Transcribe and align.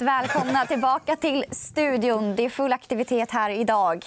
Välkomna 0.00 0.66
tillbaka 0.66 1.16
till 1.16 1.44
studion. 1.50 2.36
Det 2.36 2.44
är 2.44 2.50
full 2.50 2.72
aktivitet 2.72 3.30
här 3.30 3.50
idag. 3.50 4.04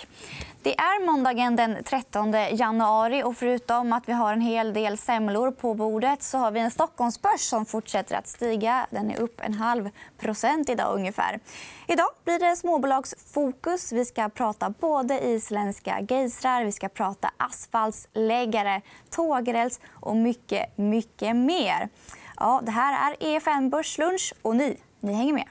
Det 0.61 0.79
är 0.79 1.05
måndagen 1.05 1.55
den 1.55 1.83
13 1.83 2.33
januari. 2.51 3.23
och 3.23 3.37
Förutom 3.37 3.93
att 3.93 4.09
vi 4.09 4.13
har 4.13 4.33
en 4.33 4.41
hel 4.41 4.73
del 4.73 4.97
semlor 4.97 5.51
på 5.51 5.73
bordet 5.73 6.23
så 6.23 6.37
har 6.37 6.51
vi 6.51 6.59
en 6.59 6.71
Stockholmsbörs 6.71 7.41
som 7.41 7.65
fortsätter 7.65 8.15
att 8.15 8.27
stiga. 8.27 8.87
Den 8.89 9.11
är 9.11 9.19
upp 9.19 9.41
en 9.43 9.53
halv 9.53 9.89
procent 10.17 10.69
idag. 10.69 10.95
ungefär. 10.95 11.39
Idag 11.87 12.09
blir 12.23 12.39
det 12.39 12.55
småbolagsfokus. 12.55 13.91
Vi 13.91 14.05
ska 14.05 14.29
prata 14.29 14.69
både 14.69 15.19
isländska 15.19 15.99
gejsrar, 16.09 16.63
vi 16.63 16.71
ska 16.71 16.89
prata 16.89 17.31
asfaltsläggare, 17.37 18.81
tågräls 19.09 19.79
och 19.89 20.15
mycket, 20.15 20.77
mycket 20.77 21.35
mer. 21.35 21.89
Ja, 22.37 22.61
det 22.63 22.71
här 22.71 23.11
är 23.11 23.35
EFN 23.35 23.69
Börslunch 23.69 24.33
och 24.41 24.55
ni, 24.55 24.77
ni 24.99 25.13
hänger 25.13 25.33
med. 25.33 25.45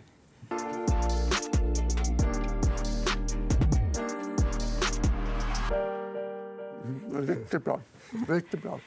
Riktigt 7.13 7.65
bra. 7.65 7.81
Riktigt 8.29 8.63
bra. 8.63 8.81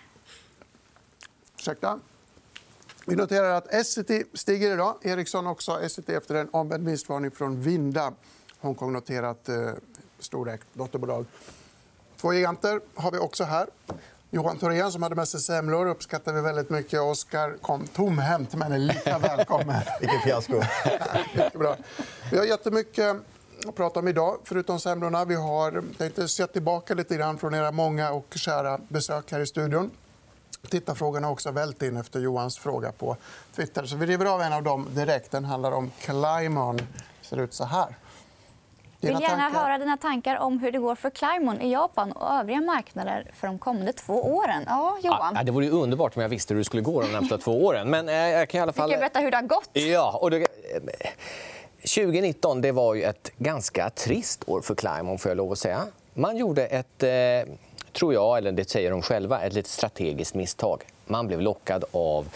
Ursäkta. 1.57 1.99
Vi 3.05 3.15
noterar 3.15 3.49
att 3.49 3.73
Essity 3.73 4.23
stiger 4.33 4.73
idag. 4.73 4.95
Ericsson 5.01 5.47
också. 5.47 5.81
Essity 5.81 6.13
efter 6.13 6.35
en 6.35 6.49
omvänd 6.51 6.85
vinstvarning 6.85 7.31
från 7.31 7.61
Vinda. 7.61 8.13
Hongkong-noterat 8.59 9.49
eh, 9.49 9.71
storägt 10.19 10.67
dotterbolag. 10.73 11.25
Två 12.17 12.33
giganter 12.33 12.81
har 12.95 13.11
vi 13.11 13.17
också 13.17 13.43
här. 13.43 13.67
Johan 14.33 14.57
Thorén, 14.57 14.91
som 14.91 15.03
hade 15.03 15.15
med 15.15 15.27
sig 15.27 15.39
semlor, 15.39 15.87
uppskattar 15.87 16.33
vi 16.33 16.41
väldigt 16.41 16.69
mycket. 16.69 17.01
Oskar 17.01 17.57
kom 17.61 17.87
tomhänt, 17.87 18.55
men 18.55 18.71
är 18.71 18.77
lika 18.77 19.19
välkommen. 19.19 19.81
Vilket 19.99 20.23
fiasko. 20.23 20.61
bra. 21.59 21.77
Vi 22.31 22.37
har 22.37 22.45
jättemycket 22.45 23.15
att 23.67 23.75
prata 23.75 23.99
om 23.99 24.07
idag, 24.07 24.37
förutom 24.43 24.79
semlorna. 24.79 25.25
Vi 25.25 25.35
har 25.35 25.83
tänkte 25.97 26.27
se 26.27 26.47
tillbaka 26.47 26.93
lite 26.93 27.15
grann 27.15 27.37
från 27.37 27.53
era 27.53 27.71
många 27.71 28.11
och 28.11 28.33
kära 28.35 28.79
besök 28.87 29.31
här 29.31 29.39
i 29.39 29.47
studion. 29.47 29.91
Tittarfrågorna 30.69 31.27
har 31.27 31.33
också 31.33 31.51
vält 31.51 31.81
in 31.81 31.97
efter 31.97 32.19
Johans 32.19 32.57
fråga 32.57 32.91
på 32.91 33.17
Twitter. 33.55 33.85
Så 33.85 33.95
vi 33.95 34.05
river 34.05 34.25
av 34.25 34.41
en 34.41 34.53
av 34.53 34.63
dem 34.63 34.87
direkt. 34.91 35.31
Den 35.31 35.45
handlar 35.45 35.71
om 35.71 35.91
Climon. 35.99 36.77
Det 36.77 36.83
ser 37.21 37.37
ut 37.37 37.53
så 37.53 37.63
här. 37.63 37.95
Jag 39.03 39.13
vill 39.13 39.21
gärna 39.21 39.49
höra 39.49 39.77
dina 39.77 39.97
tankar 39.97 40.35
om 40.37 40.59
hur 40.59 40.71
det 40.71 40.77
går 40.77 40.95
för 40.95 41.09
Climon 41.09 41.61
i 41.61 41.71
Japan 41.71 42.11
och 42.11 42.31
övriga 42.33 42.61
marknader 42.61 43.31
för 43.33 43.47
de 43.47 43.59
kommande 43.59 43.93
två 43.93 44.35
åren. 44.35 44.63
Ja, 44.67 44.97
Johan. 45.03 45.33
Ja, 45.35 45.43
det 45.43 45.51
vore 45.51 45.69
underbart 45.69 46.15
om 46.15 46.21
jag 46.21 46.29
visste 46.29 46.53
hur 46.53 46.59
det 46.59 46.65
skulle 46.65 46.81
gå 46.81 47.01
de 47.01 47.11
närmsta 47.11 47.37
två 47.37 47.65
åren. 47.65 47.89
Men 47.89 48.09
eh, 48.09 48.15
jag 48.15 48.49
kan 48.49 48.59
i 48.59 48.61
alla 48.61 48.73
fall... 48.73 48.89
Du 48.89 48.93
kan 48.93 48.99
berätta 48.99 49.19
hur 49.19 49.31
det 49.31 49.37
har 49.37 49.43
gått. 49.43 49.69
Ja, 49.73 50.19
och 50.21 50.31
det... 50.31 50.47
2019 51.77 52.61
det 52.61 52.71
var 52.71 52.93
ju 52.93 53.03
ett 53.03 53.31
ganska 53.37 53.89
trist 53.89 54.43
år 54.47 54.61
för 54.61 54.75
Climon. 54.75 55.17
Får 55.19 55.29
jag 55.29 55.37
lov 55.37 55.51
att 55.51 55.59
säga. 55.59 55.85
Man 56.13 56.37
gjorde 56.37 56.65
ett, 56.65 57.03
eh, 57.03 57.53
tror 57.93 58.13
jag, 58.13 58.37
eller 58.37 58.51
det 58.51 58.69
säger 58.69 58.91
de 58.91 59.01
själva, 59.01 59.41
ett 59.41 59.53
lite 59.53 59.69
strategiskt 59.69 60.35
misstag. 60.35 60.83
Man 61.05 61.27
blev 61.27 61.41
lockad 61.41 61.83
av 61.91 62.27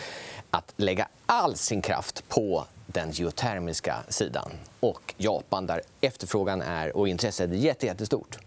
att 0.49 0.73
lägga 0.77 1.07
all 1.25 1.55
sin 1.55 1.81
kraft 1.81 2.29
på 2.29 2.65
den 2.95 3.11
geotermiska 3.11 4.03
sidan 4.09 4.51
och 4.79 5.13
Japan 5.17 5.67
där 5.67 5.81
efterfrågan 6.01 6.61
är 6.61 6.97
och 6.97 7.07
intresset 7.07 7.51
är 7.51 7.55
jättestort. 7.55 8.37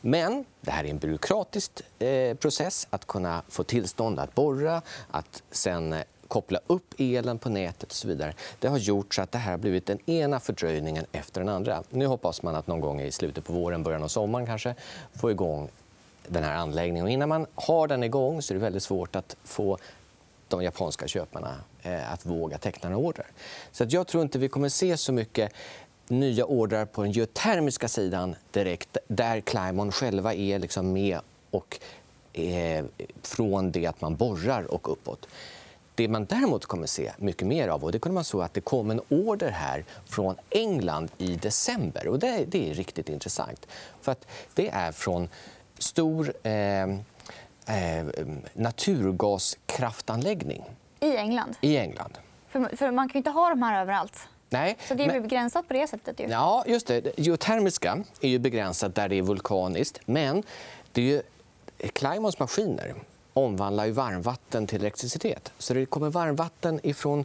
Men 0.00 0.44
det 0.60 0.70
här 0.70 0.84
är 0.84 0.88
en 0.88 0.98
byråkratisk 0.98 1.72
eh, 1.98 2.34
process 2.34 2.86
att 2.90 3.06
kunna 3.06 3.42
få 3.48 3.64
tillstånd 3.64 4.18
att 4.18 4.34
borra, 4.34 4.82
att 5.10 5.42
sen 5.50 5.92
eh, 5.92 6.02
koppla 6.28 6.60
upp 6.66 6.94
elen 6.98 7.38
på 7.38 7.48
nätet 7.48 7.88
och 7.88 7.96
så 7.96 8.08
vidare. 8.08 8.34
Det 8.58 8.68
har 8.68 8.78
gjort 8.78 9.14
så 9.14 9.22
att 9.22 9.32
det 9.32 9.38
här 9.38 9.50
har 9.50 9.58
blivit 9.58 9.86
den 9.86 10.10
ena 10.10 10.40
fördröjningen 10.40 11.04
efter 11.12 11.40
den 11.40 11.48
andra. 11.48 11.82
Nu 11.90 12.06
hoppas 12.06 12.42
man 12.42 12.54
att 12.54 12.66
någon 12.66 12.80
gång 12.80 13.00
i 13.00 13.12
slutet 13.12 13.44
på 13.44 13.52
våren, 13.52 13.82
början 13.82 14.02
av 14.02 14.08
sommaren 14.08 14.46
kanske 14.46 14.74
få 15.14 15.30
igång 15.30 15.68
den 16.28 16.44
här 16.44 16.56
anläggningen. 16.56 17.04
Och 17.04 17.10
innan 17.10 17.28
man 17.28 17.46
har 17.54 17.88
den 17.88 18.04
igång 18.04 18.42
så 18.42 18.52
är 18.52 18.54
det 18.54 18.60
väldigt 18.62 18.82
svårt 18.82 19.16
att 19.16 19.36
få 19.44 19.78
de 20.48 20.62
japanska 20.62 21.08
köparna 21.08 21.54
Eh, 21.88 22.12
att 22.12 22.26
våga 22.26 22.58
teckna 22.58 22.90
några 22.90 23.06
order. 23.06 23.26
Så 23.72 23.84
att 23.84 23.92
jag 23.92 24.06
tror 24.06 24.22
inte 24.22 24.38
vi 24.38 24.48
kommer 24.48 24.68
se 24.68 24.96
så 24.96 25.12
mycket 25.12 25.52
nya 26.08 26.44
ordrar 26.44 26.84
på 26.84 27.02
den 27.02 27.12
geotermiska 27.12 27.88
sidan 27.88 28.36
direkt 28.50 28.96
där 29.08 29.40
Climon 29.40 29.92
själva 29.92 30.34
är 30.34 30.58
liksom 30.58 30.92
med 30.92 31.20
och 31.50 31.80
eh, 32.32 32.84
från 33.22 33.72
det 33.72 33.86
att 33.86 34.00
man 34.00 34.16
borrar 34.16 34.62
och 34.62 34.92
uppåt. 34.92 35.28
Det 35.94 36.08
man 36.08 36.24
däremot 36.24 36.66
kommer 36.66 36.86
se 36.86 37.12
mycket 37.18 37.46
mer 37.46 37.68
av 37.68 37.84
och 37.84 37.92
det 37.92 37.98
kunde 37.98 38.14
man 38.14 38.24
så 38.24 38.40
att 38.40 38.54
det 38.54 38.60
kom 38.60 38.90
en 38.90 39.00
order 39.08 39.50
här 39.50 39.84
från 40.06 40.36
England 40.50 41.10
i 41.18 41.36
december. 41.36 42.08
Och 42.08 42.18
det, 42.18 42.44
det 42.48 42.70
är 42.70 42.74
riktigt 42.74 43.08
intressant. 43.08 43.66
För 44.00 44.12
att 44.12 44.26
Det 44.54 44.68
är 44.68 44.92
från 44.92 45.28
stor 45.78 46.32
eh, 46.42 46.82
eh, 46.82 46.88
naturgaskraftanläggning. 48.54 50.64
I 51.00 51.16
England? 51.16 51.56
I 51.60 51.76
England. 51.76 52.18
För, 52.48 52.76
för 52.76 52.90
man 52.90 53.08
kan 53.08 53.12
ju 53.14 53.18
inte 53.18 53.30
ha 53.30 53.48
de 53.48 53.62
här 53.62 53.82
överallt. 53.82 54.28
Nej, 54.50 54.76
så 54.88 54.94
det 54.94 55.02
är 55.02 55.06
men... 55.06 55.22
begränsat 55.22 55.68
på 55.68 55.74
det 55.74 55.86
sättet. 55.86 56.20
Ju. 56.20 56.26
Ja, 56.26 56.64
just 56.66 56.86
det. 56.86 57.18
Geotermiska 57.18 58.04
är 58.20 58.28
ju 58.28 58.38
begränsat 58.38 58.94
där 58.94 59.08
det 59.08 59.18
är 59.18 59.22
vulkaniskt. 59.22 60.00
Men 60.06 60.42
det 60.92 61.00
är 61.00 61.04
ju 61.04 61.22
Climons 61.92 62.38
maskiner 62.38 62.94
omvandlar 63.32 63.86
ju 63.86 63.92
varmvatten 63.92 64.66
till 64.66 64.80
elektricitet. 64.80 65.52
Så 65.58 65.74
det 65.74 65.86
kommer 65.86 66.10
varmvatten 66.10 66.80
ifrån 66.82 67.24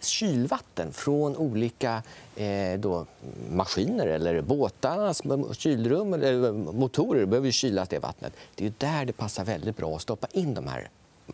kylvatten 0.00 0.92
från 0.92 1.36
olika 1.36 2.02
eh, 2.36 2.78
då, 2.78 3.06
maskiner 3.50 4.06
eller 4.06 4.40
båtarnas 4.40 5.22
kylrum 5.52 6.14
eller 6.14 6.52
motorer 6.52 7.26
behöver 7.26 7.50
kylas 7.50 7.88
det 7.88 7.98
vattnet. 7.98 8.32
Det 8.54 8.66
är 8.66 8.72
där 8.78 9.04
det 9.04 9.12
passar 9.12 9.44
väldigt 9.44 9.76
bra 9.76 9.96
att 9.96 10.02
stoppa 10.02 10.26
in 10.32 10.54
de 10.54 10.66
här 10.66 10.88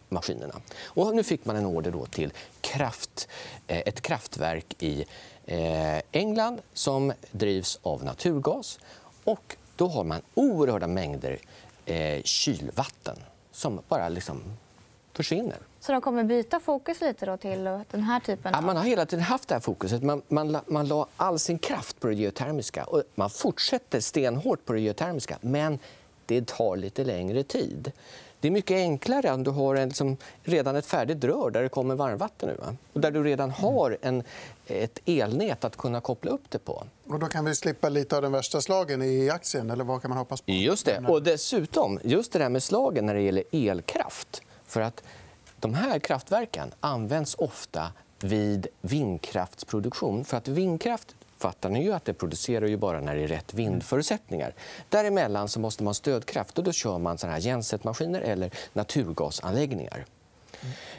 maskinerna. 0.09 0.55
Och 0.85 1.17
nu 1.17 1.23
fick 1.23 1.45
man 1.45 1.57
en 1.57 1.67
order 1.67 1.91
då 1.91 2.07
till 2.07 2.33
kraft, 2.61 3.29
eh, 3.67 3.79
ett 3.79 4.01
kraftverk 4.01 4.83
i 4.83 5.05
eh, 5.45 6.01
England 6.13 6.61
som 6.73 7.13
drivs 7.31 7.79
av 7.83 8.05
naturgas. 8.05 8.79
Och 9.25 9.57
då 9.77 9.89
har 9.89 10.05
man 10.05 10.21
oerhörda 10.35 10.87
mängder 10.87 11.39
eh, 11.87 12.23
kylvatten 12.23 13.17
som 13.53 13.81
bara 13.89 14.09
liksom 14.09 14.43
försvinner. 15.13 15.59
Så 15.81 15.93
de 15.93 16.01
kommer 16.01 16.25
byta 16.25 16.61
fokus 16.61 17.01
lite 17.01 17.27
då 17.27 17.37
till 17.37 17.65
den 17.91 18.03
här 18.03 18.21
typen? 18.21 18.53
Ja, 18.55 18.61
man 18.61 18.77
har 18.77 18.85
hela 18.85 19.07
tiden 19.07 19.25
haft 19.25 19.49
det 19.49 19.55
här 19.55 19.61
fokuset. 19.61 20.03
Man, 20.03 20.23
man, 20.29 20.59
man 20.67 20.89
la 20.89 21.07
all 21.17 21.39
sin 21.39 21.59
kraft 21.59 22.01
på 22.01 22.07
det 22.07 22.15
geotermiska. 22.15 22.85
Och 22.85 23.03
man 23.15 23.31
fortsätter 23.31 24.01
stenhårt 24.01 24.65
på 24.65 24.73
det 24.73 24.81
geotermiska, 24.81 25.39
men 25.41 25.79
det 26.27 26.47
tar 26.47 26.77
lite 26.77 27.05
längre 27.05 27.43
tid. 27.43 27.93
Det 28.43 28.49
är 28.49 28.53
mycket 28.53 28.77
enklare 28.77 29.33
om 29.33 29.45
du 29.45 29.51
har 29.51 29.75
en, 29.75 29.89
liksom, 29.89 30.17
redan 30.43 30.77
ett 30.77 30.87
färdigt 30.87 31.25
rör 31.25 31.51
där 31.51 31.63
det 31.63 31.69
kommer 31.69 31.95
varmvatten 31.95 32.49
nu. 32.49 32.77
Och 32.93 33.01
där 33.01 33.11
du 33.11 33.25
redan 33.25 33.51
har 33.51 33.99
en, 34.03 34.23
ett 34.67 34.99
elnät 35.05 35.65
att 35.65 35.77
kunna 35.77 36.01
koppla 36.01 36.31
upp 36.31 36.51
det 36.51 36.59
på. 36.59 36.85
Och 37.07 37.19
då 37.19 37.27
kan 37.27 37.45
vi 37.45 37.55
slippa 37.55 37.89
lite 37.89 38.17
av 38.17 38.23
de 38.23 38.33
värsta 38.33 38.61
slagen 38.61 39.03
i 39.03 39.31
aktien. 39.31 39.71
eller 39.71 39.85
vad 39.85 40.03
kan 40.03 40.09
man 40.09 40.19
hoppas 40.19 40.41
på? 40.41 40.51
Just 40.51 40.87
det. 40.87 41.05
Och 41.09 41.23
dessutom, 41.23 42.01
just 42.05 42.33
det 42.33 42.39
där 42.39 42.49
med 42.49 42.63
slagen 42.63 43.07
när 43.07 43.15
det 43.15 43.23
gäller 43.23 43.45
elkraft. 43.53 44.43
För 44.67 44.81
att 44.81 45.03
de 45.61 45.75
här 45.75 45.99
kraftverken 45.99 46.73
används 46.81 47.35
ofta 47.35 47.93
vid 48.21 48.67
vindkraftsproduktion. 48.81 50.25
För 50.25 50.37
att 50.37 50.49
vindkraft 50.49 51.15
fattar 51.43 51.71
ni 51.71 51.83
ju 51.83 51.93
att 51.93 52.05
det 52.05 52.15
producerar 52.15 52.67
ju 52.67 52.77
bara 52.77 53.01
när 53.01 53.17
det 53.17 53.23
är 53.23 53.29
rätt 53.29 53.55
vindförutsättningar. 53.55 54.55
Däremellan 54.89 55.49
så 55.49 55.61
måste 55.61 55.83
man 55.83 55.95
stödkraft 55.95 56.59
och 56.59 56.65
då 56.65 56.73
kör 56.73 56.99
man 56.99 57.19
såna 57.19 57.33
här 57.33 57.41
gensetmaskiner 57.41 58.21
eller 58.21 58.51
naturgasanläggningar. 58.73 60.05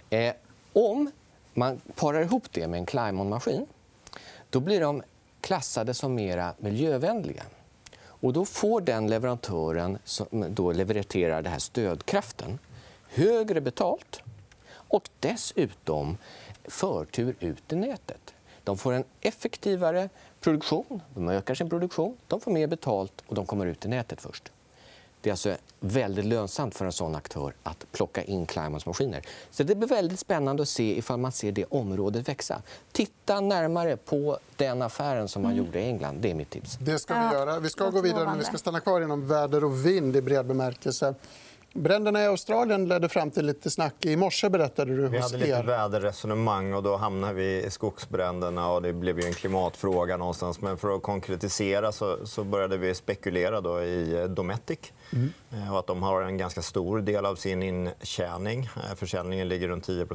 Eh, 0.09 0.33
om 0.73 1.11
man 1.53 1.81
parar 1.95 2.21
ihop 2.21 2.43
det 2.51 2.67
med 2.67 2.77
en 2.77 2.85
Climon-maskin 2.85 3.65
då 4.49 4.59
blir 4.59 4.81
de 4.81 5.03
klassade 5.41 5.93
som 5.93 6.15
mer 6.15 6.53
miljövänliga. 6.57 7.43
Och 8.05 8.33
då 8.33 8.45
får 8.45 8.81
den 8.81 9.07
leverantören 9.07 9.97
som 10.03 10.45
då 10.49 10.71
levererar 10.71 11.41
den 11.41 11.51
här 11.51 11.59
stödkraften 11.59 12.59
högre 13.07 13.61
betalt 13.61 14.21
och 14.71 15.09
dessutom 15.19 16.17
förtur 16.63 17.35
ut 17.39 17.73
i 17.73 17.75
nätet. 17.75 18.33
De 18.63 18.77
får 18.77 18.93
en 18.93 19.03
effektivare 19.21 20.09
produktion, 20.39 21.01
de 21.15 21.29
ökar 21.29 21.55
sin 21.55 21.69
produktion, 21.69 22.17
de 22.27 22.39
får 22.39 22.51
mer 22.51 22.67
betalt 22.67 23.23
och 23.27 23.35
de 23.35 23.45
kommer 23.45 23.65
ut 23.65 23.85
i 23.85 23.87
nätet 23.87 24.21
först. 24.21 24.51
Det 25.21 25.29
är 25.29 25.31
alltså 25.31 25.55
väldigt 25.79 26.25
lönsamt 26.25 26.75
för 26.75 26.85
en 26.85 26.91
sån 26.91 27.15
aktör 27.15 27.53
att 27.63 27.85
plocka 27.91 28.23
in 28.23 28.45
Climons 28.45 28.85
maskiner. 28.85 29.21
Så 29.51 29.63
det 29.63 29.75
blir 29.75 29.87
väldigt 29.87 30.19
spännande 30.19 30.63
att 30.63 30.69
se 30.69 30.97
ifall 30.97 31.19
man 31.19 31.31
ser 31.31 31.51
det 31.51 31.65
området 31.65 32.29
växa. 32.29 32.61
Titta 32.91 33.39
närmare 33.39 33.97
på 33.97 34.39
den 34.55 34.81
affären 34.81 35.27
som 35.27 35.41
man 35.41 35.51
mm. 35.51 35.65
gjorde 35.65 35.79
i 35.79 35.85
England. 35.85 36.17
Det 36.21 36.31
är 36.31 36.35
mitt 36.35 36.49
tips. 36.49 36.77
Det 36.81 36.99
ska 36.99 37.27
vi 37.27 37.35
göra. 37.35 37.59
Vi 37.59 37.69
ska 37.69 37.89
gå 37.89 38.01
vidare, 38.01 38.25
men 38.25 38.37
vi 38.37 38.43
ska 38.43 38.57
stanna 38.57 38.79
kvar 38.79 39.01
inom 39.01 39.27
väder 39.27 39.63
och 39.63 39.85
vind 39.85 40.15
i 40.15 40.21
bred 40.21 40.45
bemärkelse. 40.45 41.15
Bränderna 41.75 42.23
i 42.23 42.25
Australien 42.25 42.87
ledde 42.87 43.09
fram 43.09 43.31
till 43.31 43.45
lite 43.45 43.69
snack. 43.69 44.05
I 44.05 44.15
morse 44.15 44.49
berättade 44.49 44.95
du 44.95 45.07
Vi 45.07 45.17
hade 45.19 45.37
lite 45.37 45.49
er. 45.51 45.63
väderresonemang 45.63 46.73
och 46.73 46.83
då 46.83 46.95
hamnade 46.97 47.33
vi 47.33 47.63
i 47.63 47.69
skogsbränderna. 47.69 48.71
Och 48.71 48.81
det 48.81 48.93
blev 48.93 49.19
ju 49.19 49.25
en 49.27 49.33
klimatfråga 49.33 50.17
någonstans. 50.17 50.61
Men 50.61 50.77
för 50.77 50.95
att 50.95 51.01
konkretisera 51.03 51.91
så, 51.91 52.25
så 52.27 52.43
började 52.43 52.77
vi 52.77 52.93
spekulera 52.95 53.61
då 53.61 53.81
i 53.81 54.15
eh, 54.21 54.23
Dometic. 54.25 54.79
Eh, 55.51 55.73
Och 55.73 55.79
att 55.79 55.87
de 55.87 56.03
har 56.03 56.21
en 56.21 56.37
ganska 56.37 56.61
stor 56.61 57.01
del 57.01 57.25
av 57.25 57.35
sin 57.35 57.63
intjäning. 57.63 58.69
Eh, 58.75 58.95
Försäljningen 58.95 59.47
ligger 59.47 59.67
runt 59.67 59.83
10 59.83 60.05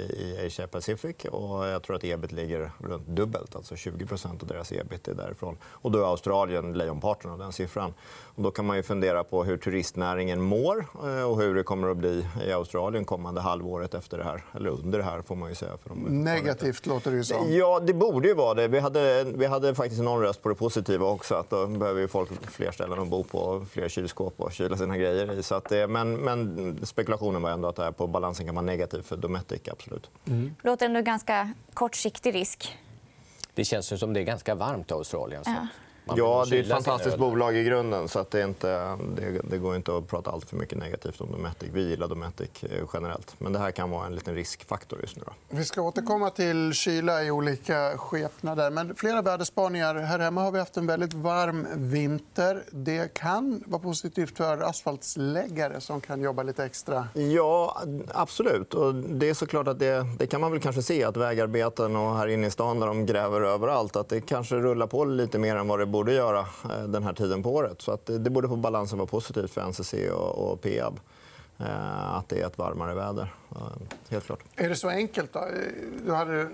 i 0.00 0.46
Asia 0.46 0.66
Pacific. 0.66 1.16
Och 1.30 1.66
jag 1.66 1.82
tror 1.82 1.96
att 1.96 2.04
ebit 2.04 2.32
ligger 2.32 2.70
runt 2.78 3.06
dubbelt. 3.06 3.56
Alltså 3.56 3.74
20% 3.74 4.42
av 4.42 4.48
deras 4.48 4.72
ebit 4.72 5.08
är 5.08 5.14
därifrån. 5.14 5.56
Och 5.64 5.90
då 5.90 5.98
är 5.98 6.06
Australien 6.10 6.72
lejonparten 6.72 7.30
av 7.30 7.38
den 7.38 7.52
siffran. 7.52 7.94
Och 8.34 8.42
då 8.42 8.50
kan 8.50 8.66
man 8.66 8.76
ju 8.76 8.82
fundera 8.82 9.24
på 9.24 9.44
hur 9.44 9.56
turistnäringen 9.56 10.40
mår 10.40 10.86
och 11.24 11.40
hur 11.40 11.54
det 11.54 11.62
kommer 11.62 11.88
att 11.88 11.96
bli 11.96 12.26
i 12.46 12.52
Australien 12.52 13.04
kommande 13.04 13.40
halvåret 13.40 13.94
efter 13.94 14.18
det 14.18 14.24
här. 14.24 14.44
Eller 14.54 14.70
under 14.70 14.98
det 14.98 15.04
här, 15.04 15.22
får 15.22 15.36
man 15.36 15.48
ju 15.48 15.54
säga. 15.54 15.76
För 15.82 15.88
de 15.88 16.24
Negativt 16.24 16.86
låter 16.86 17.10
det 17.10 17.16
ju 17.16 17.24
som. 17.24 17.52
Ja, 17.52 17.80
det 17.80 17.94
borde 17.94 18.28
ju 18.28 18.34
vara 18.34 18.54
det. 18.54 18.68
Vi 18.68 18.78
hade, 18.78 19.24
vi 19.24 19.46
hade 19.46 19.74
faktiskt 19.74 20.02
någon 20.02 20.20
röst 20.20 20.42
på 20.42 20.48
det 20.48 20.54
positiva 20.54 21.06
också. 21.06 21.34
Att 21.34 21.50
då 21.50 21.66
behöver 21.66 22.00
ju 22.00 22.08
folk 22.08 22.50
fler 22.50 22.70
ställen 22.70 22.98
att 22.98 23.08
bo 23.08 23.24
på, 23.24 23.38
och 23.38 23.68
fler 23.68 23.88
kylskåp 23.88 24.34
och 24.36 24.52
kyla 24.52 24.76
sina 24.76 24.96
grejer 24.96 25.32
i. 25.32 25.42
Så 25.42 25.54
att 25.54 25.68
det, 25.68 25.86
men, 25.86 26.16
men 26.16 26.86
spekulationen 26.86 27.42
var 27.42 27.50
ändå 27.50 27.68
att 27.68 27.76
det 27.76 27.84
här 27.84 27.92
på 27.92 28.06
balansen 28.06 28.46
kan 28.46 28.54
vara 28.54 28.66
negativt 28.66 29.06
för 29.06 29.16
Dometic. 29.16 29.60
Absolut. 29.72 30.10
låter 30.62 30.86
ändå 30.86 31.00
ganska 31.00 31.52
kortsiktig 31.74 32.34
risk. 32.34 32.78
Det 33.54 33.64
känns 33.64 33.92
ju 33.92 33.98
som 33.98 34.12
det 34.12 34.20
är 34.20 34.24
ganska 34.24 34.54
varmt 34.54 34.90
i 34.90 34.94
Australien. 34.94 35.44
Så 35.44 35.50
vill 35.50 35.68
Ja, 36.16 36.44
det 36.50 36.58
är 36.58 36.60
ett 36.60 36.68
fantastiskt 36.68 37.18
bolag 37.18 37.56
i 37.56 37.64
grunden. 37.64 38.08
så 38.08 38.18
att 38.18 38.30
det, 38.30 38.40
är 38.40 38.44
inte, 38.44 38.96
det, 39.16 39.40
det 39.50 39.58
går 39.58 39.76
inte 39.76 39.96
att 39.96 40.08
prata 40.08 40.30
allt 40.30 40.44
för 40.44 40.56
mycket 40.56 40.78
negativt 40.78 41.20
om 41.20 41.32
Dometic. 41.32 41.68
Vi 41.72 41.88
gillar 41.88 42.08
Dometic 42.08 42.64
eh, 42.64 42.84
generellt. 42.92 43.34
Men 43.38 43.52
det 43.52 43.58
här 43.58 43.70
kan 43.70 43.90
vara 43.90 44.06
en 44.06 44.14
liten 44.14 44.34
riskfaktor 44.34 45.00
just 45.00 45.16
nu. 45.16 45.22
Då. 45.26 45.32
Vi 45.48 45.64
ska 45.64 45.82
återkomma 45.82 46.30
till 46.30 46.72
kyla 46.72 47.24
i 47.24 47.30
olika 47.30 47.98
skepnader. 47.98 48.70
Men 48.70 48.94
flera 48.94 49.22
väderspaningar. 49.22 49.94
Här 49.94 50.18
hemma 50.18 50.42
har 50.42 50.52
vi 50.52 50.58
haft 50.58 50.76
en 50.76 50.86
väldigt 50.86 51.12
varm 51.12 51.66
vinter. 51.74 52.62
Det 52.70 53.14
kan 53.14 53.62
vara 53.66 53.82
positivt 53.82 54.36
för 54.36 54.58
asfaltsläggare 54.60 55.80
som 55.80 56.00
kan 56.00 56.22
jobba 56.22 56.42
lite 56.42 56.64
extra. 56.64 57.08
Ja, 57.14 57.82
absolut. 58.08 58.74
Och 58.74 58.94
det 58.94 59.28
är 59.28 59.34
såklart 59.34 59.68
att 59.68 59.78
det, 59.78 60.06
det 60.18 60.26
kan 60.26 60.40
man 60.40 60.52
väl 60.52 60.60
kanske 60.60 60.82
se 60.82 61.04
att 61.04 61.16
vägarbeten 61.16 61.96
och 61.96 62.16
här 62.16 62.28
inne 62.28 62.46
i 62.46 62.50
stan 62.50 62.80
där 62.80 62.86
de 62.86 63.06
gräver 63.06 63.40
överallt 63.40 63.96
att 63.96 64.08
det 64.08 64.20
kanske 64.20 64.54
rullar 64.54 64.86
på 64.86 65.04
lite 65.04 65.38
mer 65.38 65.56
än 65.56 65.68
vad 65.68 65.78
det 65.78 65.86
borde 65.86 65.97
göra 66.06 66.40
eh, 66.64 66.82
den 66.88 67.02
här 67.02 67.12
tiden 67.12 67.42
på 67.42 67.54
året. 67.54 67.82
Så 67.82 67.92
att 67.92 68.06
det, 68.06 68.30
borde 68.30 68.48
på 68.48 68.56
balansen 68.56 68.98
vara 68.98 69.06
positivt 69.06 69.50
för 69.50 69.60
NCC 69.60 69.94
och, 70.12 70.52
och 70.52 70.60
Peab 70.60 71.00
eh, 71.58 72.14
att 72.16 72.28
det 72.28 72.40
är 72.40 72.46
ett 72.46 72.58
varmare 72.58 72.94
väder. 72.94 73.34
Eh, 73.50 73.58
Helt 74.08 74.24
klart. 74.26 74.40
Är 74.56 74.68
det 74.68 74.76
så 74.76 74.88
enkelt? 74.88 75.32
Då? 75.32 75.44
Du 76.06 76.12
hade... 76.12 76.48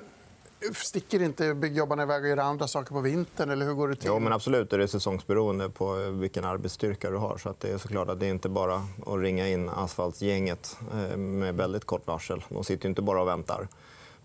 Sticker 0.74 1.22
inte 1.22 1.54
byggjobbarna 1.54 2.02
iväg 2.02 2.22
och 2.22 2.28
gör 2.28 2.36
andra 2.36 2.68
saker 2.68 2.94
på 2.94 3.00
vintern? 3.00 3.50
Eller 3.50 3.66
hur 3.66 3.74
går 3.74 3.88
det 3.88 3.96
till? 3.96 4.06
Jo, 4.06 4.18
men 4.18 4.32
absolut 4.32 4.72
är 4.72 4.78
det 4.78 4.88
säsongsberoende 4.88 5.68
på 5.68 5.94
vilken 5.94 6.44
arbetsstyrka 6.44 7.10
du 7.10 7.16
har. 7.16 7.38
Så 7.38 7.48
att 7.48 7.60
det 7.60 7.70
är 7.72 7.78
såklart 7.78 8.08
att 8.08 8.20
det 8.20 8.26
är 8.26 8.30
inte 8.30 8.48
bara 8.48 8.74
att 9.06 9.20
ringa 9.20 9.48
in 9.48 9.68
asfaltsgänget 9.68 10.78
med 11.16 11.54
väldigt 11.54 11.84
kort 11.84 12.06
varsel. 12.06 12.44
De 12.48 12.64
sitter 12.64 12.88
inte 12.88 13.02
bara 13.02 13.22
och 13.22 13.28
väntar. 13.28 13.68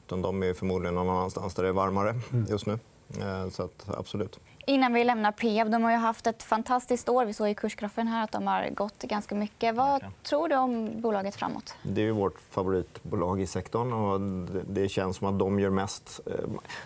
Utan 0.05 0.21
de 0.21 0.43
är 0.43 0.53
förmodligen 0.53 0.95
någon 0.95 1.09
annanstans 1.09 1.53
där 1.53 1.63
det 1.63 1.69
är 1.69 1.73
varmare 1.73 2.15
just 2.49 2.65
nu. 2.65 2.79
Så 3.51 3.63
att, 3.63 3.85
absolut. 3.87 4.39
Innan 4.69 4.93
vi 4.93 5.03
lämnar 5.03 5.31
Peab, 5.31 5.71
de 5.71 5.83
har 5.83 5.91
ju 5.91 5.97
haft 5.97 6.27
ett 6.27 6.43
fantastiskt 6.43 7.09
år. 7.09 7.25
Vi 7.25 7.33
såg 7.33 7.49
i 7.49 7.53
kursgrafen 7.55 8.07
här 8.07 8.23
att 8.23 8.31
de 8.31 8.47
har 8.47 8.69
gått 8.69 8.99
ganska 9.03 9.35
mycket. 9.35 9.75
Vad 9.75 10.01
tror 10.23 10.47
du 10.49 10.55
om 10.55 11.01
bolaget 11.01 11.35
framåt? 11.35 11.73
Det 11.83 12.07
är 12.07 12.11
vårt 12.11 12.39
favoritbolag 12.49 13.41
i 13.41 13.47
sektorn. 13.47 13.93
Och 13.93 14.19
det- 14.67 14.89
känns 14.89 15.17
som 15.17 15.27
att 15.27 15.39
de 15.39 15.59
gör 15.59 15.69
mest... 15.69 16.19
eh, 16.25 16.33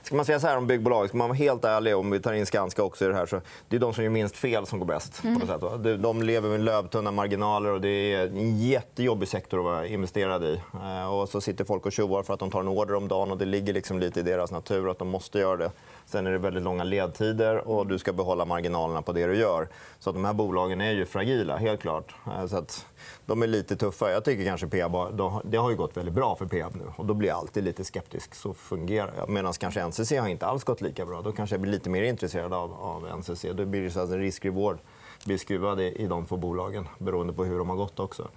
Ska 0.03 0.15
man 0.15 0.25
säga 0.25 0.39
så 0.39 0.47
här 0.47 0.57
om 0.57 0.67
byggbolag, 0.67 1.07
ska 1.09 1.17
man 1.17 1.27
vara 1.29 1.37
helt 1.37 1.65
ärlig 1.65 1.95
om 1.97 2.11
vi 2.11 2.19
tar 2.19 2.33
in 2.33 2.45
Skanska 2.45 2.83
också 2.83 3.05
i 3.05 3.07
det 3.07 3.13
här, 3.15 3.25
så 3.25 3.41
det 3.69 3.75
är 3.75 3.79
de 3.79 3.93
som 3.93 4.03
gör 4.03 4.11
minst 4.11 4.35
fel 4.35 4.65
som 4.65 4.79
går 4.79 4.85
bäst. 4.85 5.21
På 5.21 5.27
något 5.27 5.47
sätt, 5.47 5.61
va? 5.61 5.77
De- 5.77 5.97
De 5.97 6.23
lever 6.23 6.49
med 6.49 6.59
lövtunna 6.59 7.11
marginaler 7.11 7.69
och 7.69 7.81
det 7.81 8.13
är 8.13 8.27
en 8.27 8.59
jättejobbig 8.59 9.27
sektor 9.29 9.57
att 9.59 9.65
vara 9.65 9.87
investerad 9.87 10.43
i. 10.43 10.61
Eh, 10.73 11.13
Och 11.13 11.29
så 11.29 11.41
sitter 11.41 11.65
folk 11.65 11.85
och 11.85 11.91
tjoar 11.91 12.23
för 12.23 12.33
att 12.33 12.39
de 12.39 12.51
tar 12.51 12.59
en 12.59 12.67
order 12.67 12.95
om 12.95 13.07
dagen 13.07 13.31
och 13.31 13.37
det 13.37 13.45
ligger 13.45 13.73
liksom 13.73 13.99
lite 13.99 14.19
i 14.19 14.23
deras 14.23 14.51
natur 14.51 14.91
att 14.91 14.99
de 14.99 15.07
måste 15.09 15.39
göra 15.39 15.57
det. 15.57 15.71
Sen 16.05 16.27
är 16.27 16.31
det 16.31 16.37
väldigt 16.37 16.63
långa 16.63 16.83
ledtider 16.83 17.67
och 17.67 17.87
du 17.87 17.99
ska 17.99 18.13
behålla 18.13 18.45
marginalerna 18.45 19.01
på 19.01 19.11
det 19.11 19.27
du 19.27 19.35
gör. 19.35 19.67
Så 19.99 20.09
att 20.09 20.15
de 20.15 20.25
här 20.25 20.33
bolagen 20.33 20.81
är 20.81 20.91
ju 20.91 21.05
fragila, 21.05 21.57
helt 21.57 21.81
klart. 21.81 22.15
Eh, 22.27 22.45
så 22.45 22.57
att 22.57 22.85
de 23.25 23.43
är 23.43 23.47
lite 23.47 23.75
tuffa. 23.75 24.11
Jag 24.11 24.25
tycker 24.25 24.45
kanske 24.45 24.67
Peab 24.67 24.91
har, 24.91 25.41
det 25.43 25.57
har 25.57 25.69
ju 25.69 25.75
gått 25.75 25.97
väldigt 25.97 26.13
bra 26.13 26.35
för 26.35 26.45
Peab 26.45 26.75
nu. 26.75 26.83
Och 26.95 27.05
då 27.05 27.13
blir 27.13 27.29
jag 27.29 27.37
alltid 27.37 27.63
lite 27.63 27.83
skeptisk. 27.83 28.35
Så 28.35 28.53
fungerar 28.53 29.13
jag. 29.17 29.29
Medan 29.29 29.53
kanske 29.53 29.87
NCC 29.87 30.11
har 30.11 30.27
inte 30.27 30.45
alls 30.45 30.63
gått 30.63 30.81
lika 30.81 31.05
bra. 31.05 31.21
Då 31.21 31.31
kanske 31.31 31.53
jag 31.53 31.61
blir 31.61 31.71
lite 31.71 31.89
mer 31.89 32.03
intresserad 32.03 32.53
av, 32.53 32.73
av 32.73 33.19
NCC. 33.19 33.45
Då 33.53 33.65
blir 33.65 33.81
det 33.81 33.91
så 33.91 33.99
att 33.99 34.09
en 34.09 34.19
risk-reward 34.19 34.77
blir 35.25 35.37
skruvad 35.37 35.81
i, 35.81 35.83
i 35.83 36.07
de 36.07 36.25
två 36.25 36.37
bolagen 36.37 36.87
beroende 36.97 37.33
på 37.33 37.43
hur 37.43 37.57
de 37.57 37.69
har 37.69 37.77
gått 37.77 37.99
också. 37.99 38.27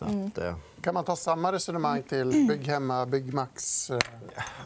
Så 0.00 0.06
att, 0.06 0.38
eh, 0.38 0.54
Kan 0.80 0.94
man 0.94 1.04
ta 1.04 1.16
samma 1.16 1.52
resonemang 1.52 2.02
till 2.02 2.46
Bygghemma, 2.48 3.06
Byggmax? 3.06 3.90
eh, 3.90 3.98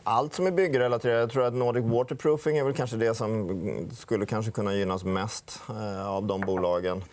allt 0.04 0.34
som 0.34 0.46
är 0.46 0.50
byggrelaterat. 0.50 1.20
Jag 1.20 1.30
tror 1.30 1.44
att 1.44 1.54
Nordic 1.54 1.84
Waterproofing 1.84 2.58
är 2.58 2.64
väl 2.64 2.74
kanske 2.74 2.96
det 2.96 3.14
som 3.14 3.90
skulle 3.96 4.26
kanske 4.26 4.52
kunna 4.52 4.74
gynnas 4.74 5.04
mest 5.04 5.60
eh, 5.68 6.08
av 6.08 6.26
de 6.26 6.40
bolagen. 6.40 7.04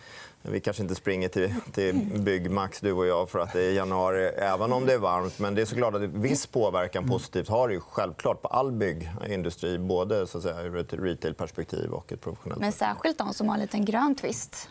Vi 0.44 0.60
kanske 0.60 0.82
inte 0.82 0.94
springer 0.94 1.28
till, 1.28 1.54
till 1.72 1.94
Byggmax, 2.20 2.80
du 2.80 2.92
och 2.92 3.06
jag, 3.06 3.30
för 3.30 3.38
att 3.38 3.52
det 3.52 3.62
är 3.62 3.72
januari, 3.72 4.26
även 4.26 4.72
om 4.72 4.86
det 4.86 4.92
är 4.92 4.98
varmt. 4.98 5.38
Men 5.38 5.54
det 5.54 5.62
är 5.62 5.66
såklart 5.66 5.94
att 5.94 6.02
viss 6.02 6.46
påverkan 6.46 7.08
positivt 7.08 7.48
har 7.48 7.68
det 7.68 7.74
ju 7.74 7.80
självklart 7.80 8.42
på 8.42 8.48
all 8.48 8.72
byggindustri, 8.72 9.78
både 9.78 10.26
så 10.26 10.38
att 10.38 10.44
säga, 10.44 10.62
ur 10.62 10.76
ett 10.76 10.92
retailperspektiv 10.92 11.90
och 11.90 12.12
ett 12.12 12.20
professionellt 12.20 12.60
Men 12.60 12.72
särskilt 12.72 13.18
de 13.18 13.34
som 13.34 13.48
har 13.48 13.54
en 13.54 13.60
liten 13.60 13.84
grön 13.84 14.14
twist. 14.14 14.68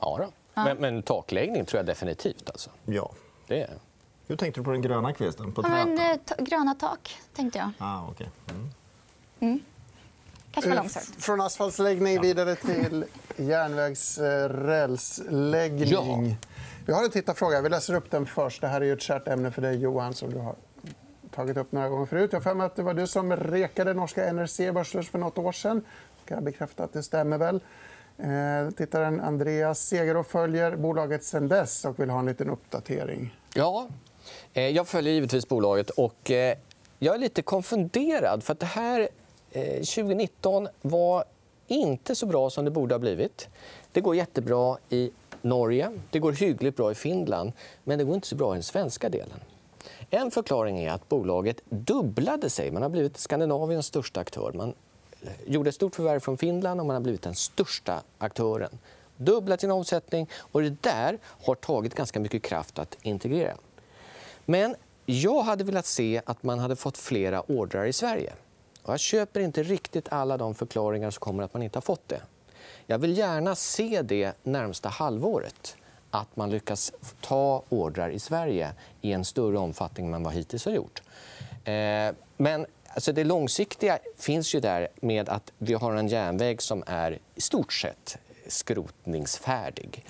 Ja, 0.00 0.18
då. 0.20 0.32
Men, 0.54 0.76
men 0.76 1.02
takläggning 1.02 1.64
tror 1.64 1.78
jag 1.78 1.86
definitivt. 1.86 2.50
Alltså. 2.50 2.70
Ja. 2.84 3.10
Det 3.46 3.62
är... 3.62 3.70
Hur 4.26 4.36
tänkte 4.36 4.60
du 4.60 4.64
på 4.64 4.70
den 4.70 4.82
gröna 4.82 5.12
kvisten? 5.12 5.52
På 5.52 5.62
Ja, 5.62 5.68
men, 5.68 5.98
eh, 5.98 6.16
gröna 6.38 6.74
tak, 6.74 7.16
tänkte 7.34 7.58
jag. 7.58 7.70
Ah, 7.78 8.08
okay. 8.10 8.26
mm. 9.40 9.60
Kanske 10.52 10.70
var 10.70 10.76
Eh, 10.76 10.82
långsökt. 10.82 11.22
Från 11.24 11.40
asfaltsläggning 11.40 12.20
vidare 12.20 12.54
till 12.54 13.04
järnvägsrälsläggning. 13.36 15.88
Ja. 15.90 16.18
Vi 16.86 16.92
har 16.92 17.04
en 17.04 17.10
tittarfråga. 17.10 17.60
Vi 17.60 17.68
läser 17.68 17.94
upp 17.94 18.10
den 18.10 18.26
först. 18.26 18.60
Det 18.60 18.68
här 18.68 18.80
är 18.80 18.84
ju 18.84 18.92
ett 18.92 19.02
kärt 19.02 19.28
ämne 19.28 19.50
för 19.50 19.62
dig, 19.62 19.76
Johan, 19.76 20.14
som 20.14 20.30
du 20.32 20.38
har 20.38 20.54
tagit 21.34 21.56
upp 21.56 21.72
några 21.72 21.88
gånger 21.88 22.06
förut. 22.06 22.32
Jag 22.32 22.38
har 22.40 22.42
för 22.42 22.54
mig 22.54 22.66
att 22.66 22.76
det 22.76 22.82
var 22.82 22.94
du 22.94 23.06
som 23.06 23.36
rekade 23.36 23.94
norska 23.94 24.32
NRC 24.32 24.72
börslös 24.72 25.08
för 25.08 25.18
nåt 25.18 25.38
år 25.38 25.52
sedan. 25.52 25.84
Kan 26.24 26.34
jag 26.34 26.44
bekräfta 26.44 26.84
att 26.84 26.92
det 26.92 27.02
stämmer 27.02 27.38
väl? 27.38 27.60
Eh, 28.18 28.70
Tittaren 28.76 29.20
Andreas 29.20 29.86
Segerå 29.88 30.24
följer 30.24 30.76
bolaget 30.76 31.24
sen 31.24 31.48
dess 31.48 31.84
och 31.84 31.98
vill 32.00 32.10
ha 32.10 32.18
en 32.18 32.26
liten 32.26 32.50
uppdatering. 32.50 33.36
Ja, 33.54 33.88
eh, 34.52 34.68
jag 34.68 34.88
följer 34.88 35.12
givetvis 35.12 35.48
bolaget. 35.48 35.90
och 35.90 36.30
eh, 36.30 36.56
Jag 36.98 37.14
är 37.14 37.18
lite 37.18 37.42
konfunderad. 37.42 38.42
för 38.42 38.52
att 38.52 38.60
det 38.60 38.66
här 38.66 39.08
eh, 39.50 39.74
2019 39.74 40.68
var 40.82 41.24
inte 41.66 42.14
så 42.14 42.26
bra 42.26 42.50
som 42.50 42.64
det 42.64 42.70
borde 42.70 42.94
ha 42.94 42.98
blivit. 42.98 43.48
Det 43.92 44.00
går 44.00 44.16
jättebra 44.16 44.76
i 44.88 45.10
Norge, 45.42 45.90
det 46.10 46.18
går 46.18 46.32
hyggligt 46.32 46.76
bra 46.76 46.90
i 46.90 46.94
Finland 46.94 47.52
men 47.84 47.98
det 47.98 48.04
går 48.04 48.14
inte 48.14 48.26
så 48.28 48.36
bra 48.36 48.52
i 48.54 48.56
den 48.56 48.62
svenska 48.62 49.08
delen. 49.08 49.40
En 50.10 50.30
förklaring 50.30 50.78
är 50.78 50.90
att 50.92 51.08
bolaget 51.08 51.60
dubblade 51.68 52.50
sig. 52.50 52.70
Man 52.70 52.82
har 52.82 52.88
blivit 52.88 53.16
Skandinaviens 53.16 53.86
största 53.86 54.20
aktör. 54.20 54.52
Man 54.52 54.74
gjorde 55.46 55.68
ett 55.68 55.74
stort 55.74 55.94
förvärv 55.94 56.20
från 56.20 56.38
Finland 56.38 56.80
och 56.80 56.86
man 56.86 56.94
har 56.94 57.00
blivit 57.00 57.22
den 57.22 57.34
största 57.34 58.02
aktören. 58.18 58.78
Dubblat 59.16 59.60
sin 59.60 59.70
omsättning 59.70 60.28
och 60.34 60.62
det 60.62 60.82
där 60.82 61.18
har 61.24 61.54
tagit 61.54 61.94
ganska 61.94 62.20
mycket 62.20 62.42
kraft 62.42 62.78
att 62.78 62.96
integrera. 63.02 63.56
Men 64.44 64.76
jag 65.06 65.42
hade 65.42 65.64
velat 65.64 65.86
se 65.86 66.22
att 66.26 66.42
man 66.42 66.58
hade 66.58 66.76
fått 66.76 66.98
flera 66.98 67.40
ordrar 67.40 67.84
i 67.84 67.92
Sverige. 67.92 68.32
Och 68.82 68.92
jag 68.92 69.00
köper 69.00 69.40
inte 69.40 69.62
riktigt 69.62 70.08
alla 70.08 70.36
de 70.36 70.54
förklaringar 70.54 71.10
som 71.10 71.20
kommer 71.20 71.42
att 71.42 71.54
man 71.54 71.62
inte 71.62 71.76
har 71.76 71.82
fått 71.82 72.08
det. 72.08 72.20
Jag 72.86 72.98
vill 72.98 73.18
gärna 73.18 73.54
se 73.54 74.02
det 74.02 74.32
närmsta 74.42 74.88
halvåret 74.88 75.76
att 76.10 76.36
man 76.36 76.50
lyckas 76.50 76.92
ta 77.20 77.62
ordrar 77.68 78.10
i 78.10 78.18
Sverige 78.18 78.72
i 79.00 79.12
en 79.12 79.24
större 79.24 79.58
omfattning 79.58 80.12
än 80.12 80.22
man 80.22 80.32
hittills 80.32 80.64
har 80.64 80.72
gjort. 80.72 81.02
Eh, 81.64 82.14
men 82.36 82.66
alltså 82.94 83.12
det 83.12 83.24
långsiktiga 83.24 83.98
finns 84.16 84.54
ju 84.54 84.60
där 84.60 84.88
med 85.00 85.28
att 85.28 85.52
vi 85.58 85.74
har 85.74 85.94
en 85.94 86.08
järnväg 86.08 86.62
som 86.62 86.84
är 86.86 87.18
i 87.34 87.40
stort 87.40 87.72
sett 87.72 88.18
skrotningsfärdig. 88.46 90.04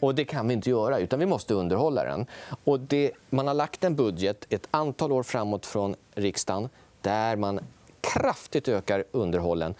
Och 0.00 0.14
det 0.14 0.24
kan 0.24 0.48
vi 0.48 0.54
inte 0.54 0.70
göra, 0.70 0.98
utan 0.98 1.18
vi 1.18 1.26
måste 1.26 1.54
underhålla 1.54 2.04
den. 2.04 2.26
Och 2.64 2.80
det, 2.80 3.12
man 3.30 3.46
har 3.46 3.54
lagt 3.54 3.84
en 3.84 3.96
budget 3.96 4.46
ett 4.48 4.68
antal 4.70 5.12
år 5.12 5.22
framåt 5.22 5.66
från 5.66 5.96
riksdagen 6.14 6.68
där 7.00 7.36
man 7.36 7.60
kraftigt 8.00 8.68
ökar 8.68 9.04
underhållen. 9.10 9.74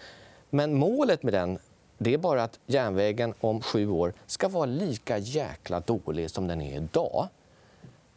Men 0.49 0.73
målet 0.73 1.23
med 1.23 1.33
den 1.33 1.59
Det 1.97 2.13
är 2.13 2.17
bara 2.17 2.43
att 2.43 2.59
järnvägen 2.65 3.33
om 3.39 3.61
sju 3.61 3.89
år 3.89 4.13
ska 4.27 4.47
vara 4.47 4.65
lika 4.65 5.17
jäkla 5.17 5.79
dålig 5.79 6.31
som 6.31 6.47
den 6.47 6.61
är 6.61 6.77
idag. 6.77 7.27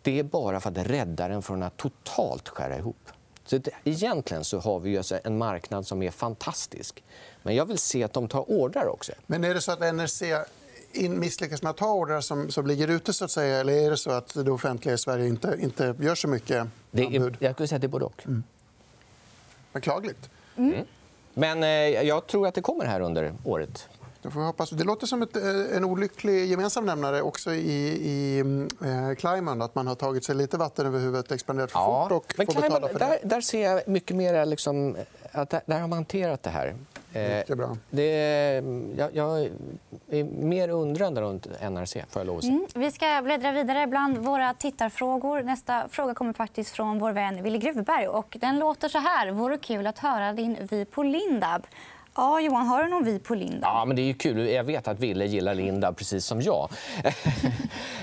Det 0.02 0.18
är 0.18 0.22
bara 0.22 0.61
för 0.61 0.70
att 0.70 0.78
rädda 0.78 1.28
den 1.28 1.42
från 1.42 1.62
att 1.62 1.76
totalt 1.76 2.49
skära 2.49 2.78
ihop. 2.78 3.11
Så 3.44 3.61
egentligen 3.84 4.44
så 4.44 4.58
har 4.58 4.80
vi 4.80 4.96
alltså 4.96 5.18
en 5.25 5.38
marknad 5.38 5.87
som 5.87 6.02
är 6.02 6.11
fantastisk. 6.11 7.04
Men 7.42 7.54
jag 7.54 7.66
vill 7.66 7.78
se 7.78 8.04
att 8.04 8.12
de 8.12 8.28
tar 8.28 8.50
ordrar 8.50 8.87
också. 8.87 9.12
Men 9.26 9.44
är 9.44 9.54
det 9.54 9.61
så 9.61 9.72
att 9.72 9.94
NRC 9.94 10.22
misslyckas 11.08 11.62
med 11.62 11.70
att 11.70 11.76
ta 11.76 11.92
ordrar 11.92 12.20
som, 12.20 12.50
som 12.50 12.66
ligger 12.66 12.88
ute? 12.88 13.12
Så 13.12 13.25
att 13.25 13.30
säga, 13.30 13.61
eller 13.61 13.72
är 13.72 13.90
det 13.90 13.96
så 13.96 14.11
att 14.11 14.34
det 14.34 14.50
offentliga 14.50 14.94
i 14.94 14.99
Sverige 14.99 15.26
inte, 15.26 15.56
inte 15.61 15.94
gör 16.00 16.14
så 16.14 16.28
mycket 16.28 16.66
det 16.90 17.02
är, 17.02 17.37
Jag 17.38 17.54
skulle 17.54 17.68
säga 17.68 17.76
att 17.76 17.80
det 17.80 17.87
är 17.87 17.88
både 17.88 18.04
och. 18.04 18.22
Mm. 18.26 18.42
Beklagligt. 19.72 20.30
Mm. 20.56 20.87
Men 21.34 21.62
eh, 21.62 21.68
jag 22.06 22.26
tror 22.26 22.46
att 22.46 22.54
det 22.54 22.61
kommer 22.61 22.84
här 22.84 23.00
under 23.00 23.34
året. 23.44 23.88
Då 24.22 24.30
får 24.30 24.40
vi 24.40 24.46
hoppas. 24.46 24.70
Det 24.70 24.84
låter 24.84 25.06
som 25.06 25.22
ett, 25.22 25.36
eh, 25.36 25.76
en 25.76 25.84
olycklig 25.84 26.46
gemensam 26.46 26.86
nämnare 26.86 27.22
också 27.22 27.52
i, 27.52 27.82
i 27.88 28.38
eh, 28.38 29.14
Climate. 29.14 29.64
Att 29.64 29.74
man 29.74 29.86
har 29.86 29.94
tagit 29.94 30.24
sig 30.24 30.34
lite 30.34 30.56
vatten 30.56 30.86
över 30.86 30.98
huvudet, 30.98 31.32
expanderat 31.32 31.72
för 31.72 31.78
ja, 31.78 32.08
fort 32.08 32.12
och 32.12 32.34
men 32.36 32.46
får 32.46 32.62
betala 32.62 32.88
för 32.88 32.98
det. 32.98 33.04
Där, 33.04 33.18
där 33.22 33.40
ser 33.40 33.70
jag 33.70 33.88
mycket 33.88 34.16
mer 34.16 34.46
liksom, 34.46 34.96
att 35.32 35.50
där, 35.50 35.60
där 35.66 35.80
har 35.80 35.88
man 35.88 35.98
hanterat 35.98 36.42
det 36.42 36.50
här. 36.50 36.74
Mycket 37.14 37.58
bra. 37.58 37.76
Det, 37.90 38.10
jag, 38.96 39.16
jag 39.16 39.48
är 40.10 40.24
mer 40.24 40.68
undrande 40.68 41.20
runt 41.20 41.46
NRC. 41.60 41.92
Får 41.92 42.20
jag 42.20 42.26
lov 42.26 42.36
att 42.36 42.44
säga. 42.44 42.54
Mm. 42.54 42.66
Vi 42.74 42.90
ska 42.90 43.22
bläddra 43.22 43.52
vidare 43.52 43.86
bland 43.86 44.18
våra 44.18 44.54
tittarfrågor. 44.54 45.42
Nästa 45.42 45.88
fråga 45.88 46.14
kommer 46.14 46.32
faktiskt 46.32 46.70
från 46.70 46.98
vår 46.98 47.12
vän 47.12 47.42
Wille 47.42 47.58
Gruvberg. 47.58 48.08
Och 48.08 48.36
den 48.40 48.58
låter 48.58 48.88
så 48.88 48.98
här. 48.98 49.30
Vore 49.30 49.58
kul 49.58 49.86
att 49.86 49.98
höra 49.98 50.32
din 50.32 50.56
vy 50.70 50.84
på 50.84 51.02
Lindab. 51.02 51.66
Ja, 52.14 52.40
Johan, 52.40 52.66
har 52.66 52.83
du 52.83 52.90
någon 52.90 53.04
vi 53.04 53.19
på 53.19 53.35
Lindab? 53.35 53.62
Ja, 53.62 53.85
men 53.85 53.97
det 53.97 54.02
är 54.02 54.12
kul. 54.12 54.49
Jag 54.49 54.64
vet 54.64 54.88
att 54.88 55.00
Ville 55.00 55.26
gillar 55.26 55.54
Lindab 55.54 55.97
precis 55.97 56.25
som 56.25 56.40
jag. 56.40 56.71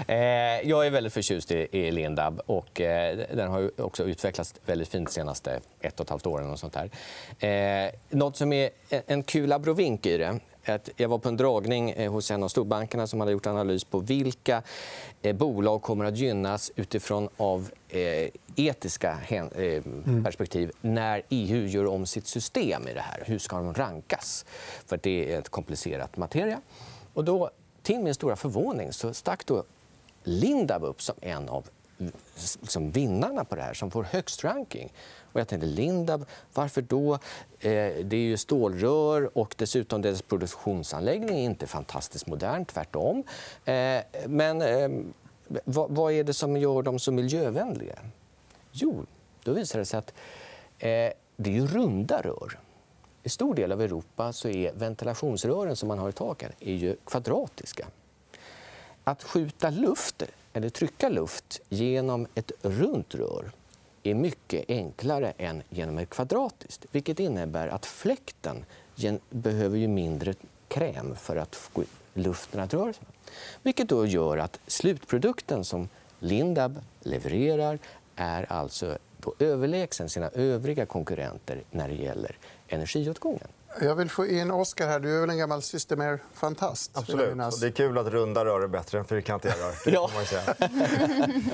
Eh, 0.07 0.69
jag 0.69 0.85
är 0.85 0.89
väldigt 0.89 1.13
förtjust 1.13 1.51
i 1.51 1.91
Lindab. 1.91 2.41
Och 2.45 2.81
eh, 2.81 3.17
den 3.33 3.51
har 3.51 3.81
också 3.81 4.03
utvecklats 4.03 4.53
väldigt 4.65 4.87
fint 4.87 5.07
de 5.07 5.13
senaste 5.13 5.59
ett 5.81 5.99
och 5.99 6.05
ett 6.05 6.09
halvt 6.09 6.25
åren. 6.25 6.49
Och 6.49 6.59
sånt 6.59 6.73
där. 6.73 6.89
Eh, 7.85 7.91
något 8.09 8.37
som 8.37 8.53
är 8.53 8.69
en 8.89 9.23
kul 9.23 9.53
abrovink 9.53 10.05
i 10.05 10.17
det 10.17 10.39
jag 10.95 11.09
var 11.09 11.17
på 11.17 11.29
en 11.29 11.37
dragning 11.37 12.07
hos 12.07 12.31
en 12.31 12.43
av 12.43 12.47
storbankerna 12.47 13.07
som 13.07 13.19
hade 13.19 13.31
gjort 13.31 13.47
analys 13.47 13.83
på 13.83 13.99
vilka 13.99 14.61
bolag 15.33 15.81
kommer 15.81 16.05
att 16.05 16.17
gynnas 16.17 16.71
utifrån 16.75 17.29
av 17.37 17.69
etiska 18.55 19.17
mm. 19.29 20.23
perspektiv 20.23 20.71
när 20.81 21.21
EU 21.29 21.65
gör 21.67 21.85
om 21.85 22.05
sitt 22.05 22.27
system 22.27 22.87
i 22.87 22.93
det 22.93 23.01
här. 23.01 23.23
Hur 23.25 23.39
ska 23.39 23.55
de 23.55 23.73
rankas? 23.73 24.45
För 24.85 24.99
Det 25.03 25.33
är 25.33 25.39
ett 25.39 25.49
komplicerat 25.49 26.17
materia. 26.17 26.61
Och 27.13 27.23
då, 27.25 27.49
till 27.81 27.99
min 27.99 28.13
stora 28.13 28.35
förvåning 28.35 28.93
så 28.93 29.13
stack 29.13 29.45
då 29.45 29.63
Lindab 30.23 30.83
upp 30.83 31.01
som 31.01 31.15
en 31.21 31.49
av 31.49 31.69
liksom 32.61 32.91
vinnarna 32.91 33.45
på 33.45 33.55
det 33.55 33.61
här, 33.61 33.73
som 33.73 33.91
får 33.91 34.03
högst 34.03 34.43
ranking. 34.43 34.93
Och 35.31 35.39
jag 35.39 35.47
tänkte, 35.47 35.67
Lindab, 35.67 36.25
varför 36.53 36.81
då? 36.81 37.13
Eh, 37.13 37.19
det 38.03 38.15
är 38.15 38.15
ju 38.15 38.37
stålrör 38.37 39.37
och 39.37 39.55
dessutom 39.57 40.01
deras 40.01 40.21
produktionsanläggning 40.21 41.39
är 41.39 41.43
inte 41.43 41.67
fantastiskt 41.67 42.27
modern, 42.27 42.65
tvärtom. 42.65 43.23
Eh, 43.65 44.01
men 44.27 44.61
eh, 44.61 44.89
vad, 45.63 45.91
vad, 45.91 46.13
är 46.13 46.23
det 46.23 46.33
som 46.33 46.57
gör 46.57 46.81
dem 46.81 46.99
så 46.99 47.11
miljövänliga? 47.11 47.99
Jo, 48.71 49.05
då 49.43 49.53
visar 49.53 49.79
det 49.79 49.85
sig 49.85 49.97
att 49.97 50.13
eh, 50.77 51.11
det 51.35 51.57
är 51.57 51.67
runda 51.67 52.21
rör. 52.21 52.59
I 53.23 53.29
stor 53.29 53.55
del 53.55 53.71
av 53.71 53.81
Europa 53.81 54.33
så 54.33 54.49
är 54.49 54.73
ventilationsrören 54.73 55.75
som 55.75 55.87
man 55.87 55.99
har 55.99 56.09
i 56.09 56.11
taken 56.11 56.51
är 56.59 56.73
ju 56.73 56.95
kvadratiska. 57.05 57.87
Att 59.03 59.23
skjuta 59.23 59.69
luft 59.69 60.23
eller 60.53 60.69
trycka 60.69 61.09
luft 61.09 61.61
genom 61.69 62.27
ett 62.35 62.51
runt 62.61 63.15
rör 63.15 63.51
är 64.03 64.13
mycket 64.13 64.65
enklare 64.67 65.33
än 65.37 65.63
genom 65.69 65.97
ett 65.97 66.09
kvadratiskt. 66.09 66.85
Vilket 66.91 67.19
innebär 67.19 67.67
att 67.67 67.85
fläkten 67.85 68.65
behöver 69.29 69.77
ju 69.77 69.87
mindre 69.87 70.33
kräm 70.67 71.15
för 71.15 71.35
att 71.35 71.55
få 71.55 71.83
luften 72.13 72.59
att 72.59 72.73
röra 72.73 72.93
sig. 72.93 73.03
Vilket 73.63 73.89
då 73.89 74.05
gör 74.05 74.37
att 74.37 74.59
slutprodukten 74.67 75.65
som 75.65 75.89
Lindab 76.19 76.79
levererar 76.99 77.79
är 78.15 78.51
alltså 78.51 78.97
på 79.21 79.33
överlägsen 79.39 80.09
sina 80.09 80.29
övriga 80.29 80.85
konkurrenter 80.85 81.63
när 81.71 81.87
det 81.87 81.95
gäller 81.95 82.37
energiåtgången. 82.67 83.47
Jag 83.81 83.95
vill 83.95 84.09
få 84.09 84.27
in 84.27 84.51
Oskar 84.51 84.87
här. 84.87 84.99
Du 84.99 85.17
är 85.17 85.21
väl 85.21 85.29
en 85.29 85.37
gammal 85.37 85.61
Systemair-fantast? 85.61 86.91
Absolut. 86.93 87.59
Det 87.61 87.67
är 87.67 87.71
kul 87.71 87.97
att 87.97 88.07
runda 88.07 88.45
rör 88.45 88.61
är 88.61 88.67
bättre 88.67 88.99
än 88.99 89.05
fyrkantiga 89.05 89.53
rör. 89.53 89.93
ja. 89.93 90.09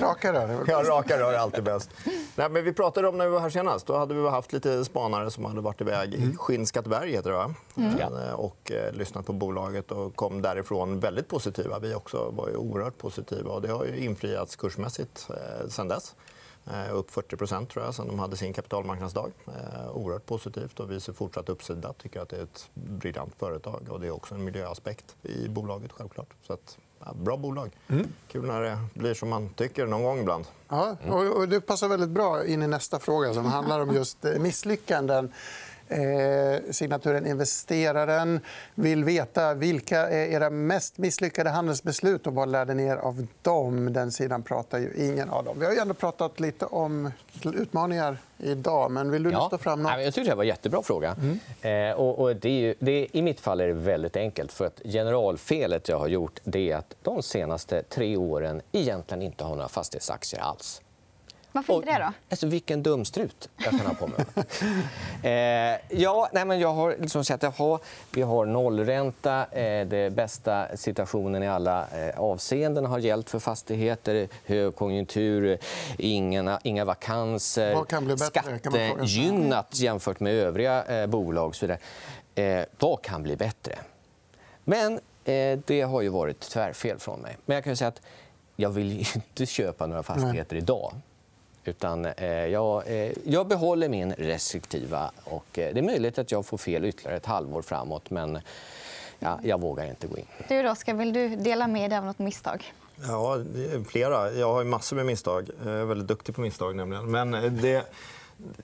raka 0.00 0.32
rör 0.32 0.48
är 0.48 0.64
Ja, 0.66 0.82
raka 0.82 1.18
rör 1.18 1.32
är 1.32 1.38
alltid 1.38 1.64
bäst. 1.64 1.90
Nej, 2.34 2.48
men 2.48 2.64
vi 2.64 2.72
pratade 2.72 3.08
om 3.08 3.18
när 3.18 3.24
vi 3.24 3.30
var 3.30 3.40
här 3.40 3.50
senast. 3.50 3.86
Då 3.86 3.96
hade 3.96 4.14
vi 4.14 4.28
haft 4.28 4.52
lite 4.52 4.84
spanare 4.84 5.30
som 5.30 5.44
hade 5.44 5.60
varit 5.60 5.80
iväg 5.80 6.14
i 6.14 6.22
mm. 6.22 6.36
Skinnskatteberg. 6.36 7.10
Heter 7.10 7.30
det, 7.30 7.36
va? 7.36 7.54
Mm. 7.76 7.98
Eh, 7.98 8.32
och 8.32 8.72
eh, 8.72 8.92
lyssnat 8.92 9.26
på 9.26 9.32
bolaget 9.32 9.92
och 9.92 10.16
kom 10.16 10.42
därifrån 10.42 11.00
väldigt 11.00 11.28
positiva. 11.28 11.78
Vi 11.78 11.94
också 11.94 12.30
var 12.30 12.48
ju 12.48 12.56
oerhört 12.56 12.98
positiva. 12.98 13.50
Och 13.50 13.62
det 13.62 13.68
har 13.68 13.84
ju 13.84 14.04
infriats 14.04 14.56
kursmässigt 14.56 15.28
eh, 15.30 15.68
sen 15.68 15.88
dess. 15.88 16.14
Eh, 16.70 16.94
upp 16.96 17.10
40 17.10 17.66
tror 17.66 17.84
jag 17.84 17.94
sen 17.94 18.06
de 18.06 18.18
hade 18.18 18.36
sin 18.36 18.52
kapitalmarknadsdag. 18.52 19.32
Eh, 19.46 19.90
oerhört 19.96 20.26
positivt 20.26 20.80
och 20.80 20.90
vi 20.90 21.00
ser 21.00 21.12
fortsatt 21.12 21.48
uppsida. 21.48 21.92
tycker 21.92 22.20
att 22.20 22.28
det 22.28 22.36
är 22.36 22.42
ett 22.42 22.68
briljant 22.74 23.34
företag. 23.38 23.88
och 23.90 24.00
Det 24.00 24.06
är 24.06 24.10
också 24.10 24.34
en 24.34 24.44
miljöaspekt 24.44 25.16
i 25.22 25.48
bolaget. 25.48 25.92
självklart. 25.92 26.28
Så 26.46 26.52
att, 26.52 26.78
ja, 26.98 27.12
bra 27.14 27.36
bolag. 27.36 27.70
Mm. 27.88 28.08
Kul 28.28 28.44
när 28.46 28.62
det 28.62 28.78
blir 28.94 29.14
som 29.14 29.28
man 29.28 29.48
tycker 29.48 29.86
någon 29.86 30.02
gång 30.02 30.18
ibland. 30.20 30.44
Ja, 30.68 30.96
och 31.34 31.48
det 31.48 31.60
passar 31.60 31.88
väldigt 31.88 32.10
bra 32.10 32.44
in 32.46 32.62
i 32.62 32.66
nästa 32.66 32.98
fråga 32.98 33.34
som 33.34 33.44
handlar 33.56 33.80
om 33.80 33.94
just 33.94 34.22
misslyckanden. 34.38 35.32
Eh, 35.88 36.60
signaturen 36.70 37.26
Investeraren 37.26 38.40
vill 38.74 39.04
veta 39.04 39.54
vilka 39.54 40.08
är 40.08 40.26
era 40.26 40.50
mest 40.50 40.98
misslyckade 40.98 41.50
handelsbeslut 41.50 42.26
och 42.26 42.34
vad 42.34 42.48
lärde 42.48 42.74
ni 42.74 42.82
er 42.82 42.96
av 42.96 43.26
dem. 43.42 43.92
Den 43.92 44.12
sidan 44.12 44.42
pratar 44.42 44.78
ju 44.78 44.92
ingen 44.96 45.30
av 45.30 45.44
dem. 45.44 45.58
Vi 45.58 45.66
har 45.66 45.72
ju 45.72 45.78
ändå 45.78 45.94
pratat 45.94 46.40
lite 46.40 46.66
om 46.66 47.10
utmaningar 47.44 48.18
idag. 48.38 48.90
Men 48.90 49.10
vill 49.10 49.22
du 49.22 49.30
ja. 49.30 49.42
lyfta 49.42 49.58
fram 49.58 49.82
något? 49.82 49.92
Jag 50.04 50.14
tycker 50.14 50.30
det 50.30 50.36
var 50.36 50.44
en 50.44 50.48
jättebra 50.48 50.82
fråga. 50.82 51.16
Mm. 51.62 51.90
Eh, 51.90 51.96
och, 51.96 52.18
och 52.18 52.36
det 52.36 52.48
är 52.48 52.60
ju, 52.60 52.74
det 52.78 53.08
I 53.12 53.22
mitt 53.22 53.40
fall 53.40 53.60
är 53.60 53.66
det 53.66 53.72
väldigt 53.72 54.16
enkelt. 54.16 54.52
För 54.52 54.66
att 54.66 54.80
Generalfelet 54.84 55.88
jag 55.88 55.98
har 55.98 56.08
gjort 56.08 56.40
det 56.44 56.70
är 56.70 56.76
att 56.76 56.96
de 57.02 57.22
senaste 57.22 57.82
tre 57.82 58.16
åren 58.16 58.62
egentligen 58.72 59.22
inte 59.22 59.44
har 59.44 59.56
några 59.56 59.68
fastighetsaktier 59.68 60.40
alls. 60.40 60.82
Varför 61.56 61.74
inte 61.74 61.92
det? 61.92 61.98
då? 61.98 62.12
Alltså, 62.30 62.46
vilken 62.46 62.82
dumstrut 62.82 63.48
jag 63.56 63.70
kan 63.70 63.80
ha 63.80 63.94
på 63.94 64.06
mig. 64.06 64.18
eh, 65.22 66.00
ja, 66.00 66.28
nej, 66.32 66.44
men 66.44 66.60
jag 66.60 66.72
har 66.72 66.96
liksom 67.00 67.24
sett 67.24 67.44
att 67.44 67.58
ha, 67.58 67.80
vi 68.10 68.22
har 68.22 68.46
nollränta. 68.46 69.46
Eh, 69.52 69.86
det 69.86 70.12
bästa 70.12 70.76
situationen 70.76 71.42
i 71.42 71.48
alla 71.48 71.86
eh, 71.88 72.20
avseenden 72.20 72.86
har 72.86 72.98
gällt 72.98 73.30
för 73.30 73.38
fastigheter. 73.38 74.28
Högkonjunktur, 74.44 75.58
inga, 75.98 76.60
inga 76.62 76.84
vakanser. 76.84 77.74
Vad 77.74 77.88
kan 77.88 78.04
bli 78.04 78.14
bättre? 78.14 78.58
Skattegynnat 78.58 79.80
jämfört 79.80 80.20
med 80.20 80.32
övriga 80.32 80.84
eh, 80.84 81.06
bolag. 81.06 81.56
Så 81.56 81.76
eh, 82.34 82.64
vad 82.78 83.02
kan 83.02 83.22
bli 83.22 83.36
bättre? 83.36 83.78
Men 84.64 85.00
eh, 85.24 85.58
det 85.66 85.82
har 85.82 86.02
ju 86.02 86.08
varit 86.08 86.40
tvärfel 86.40 86.98
från 86.98 87.20
mig. 87.20 87.36
Men 87.46 87.54
jag 87.54 87.64
kan 87.64 87.76
säga 87.76 87.88
att 87.88 88.00
jag 88.56 88.70
vill 88.70 88.98
inte 89.14 89.46
köpa 89.46 89.86
några 89.86 90.02
fastigheter 90.02 90.54
Nej. 90.54 90.62
idag. 90.62 90.94
Utan, 91.68 92.04
eh, 92.04 92.28
jag, 92.28 92.82
eh, 92.86 93.12
jag, 93.24 93.46
behåller 93.46 93.88
min 93.88 94.12
restriktiva. 94.12 95.10
Och, 95.24 95.58
eh, 95.58 95.74
det 95.74 95.80
är 95.80 95.82
möjligt 95.82 96.18
att 96.18 96.32
jag 96.32 96.46
får 96.46 96.58
fel 96.58 96.84
ytterligare 96.84 97.16
ett 97.16 97.26
halvår 97.26 97.62
framåt. 97.62 98.10
Men 98.10 98.38
ja, 99.18 99.40
jag 99.42 99.60
vågar 99.60 99.84
inte 99.84 100.06
gå 100.06 100.18
in. 100.18 100.26
Du, 100.48 100.62
då, 100.62 100.74
ska 100.74 100.94
vill 100.94 101.12
du 101.12 101.28
dela 101.28 101.66
med 101.66 101.90
dig 101.90 101.98
av 101.98 102.04
något 102.04 102.18
misstag? 102.18 102.72
Ja, 103.08 103.38
flera. 103.88 104.32
Jag 104.32 104.52
har 104.52 104.64
massor 104.64 104.96
med 104.96 105.06
misstag. 105.06 105.50
Jag 105.64 105.74
är 105.74 105.84
väldigt 105.84 106.08
duktig 106.08 106.34
på 106.34 106.40
misstag. 106.40 106.76
Nämligen. 106.76 107.10
Men 107.10 107.30
det 107.62 107.82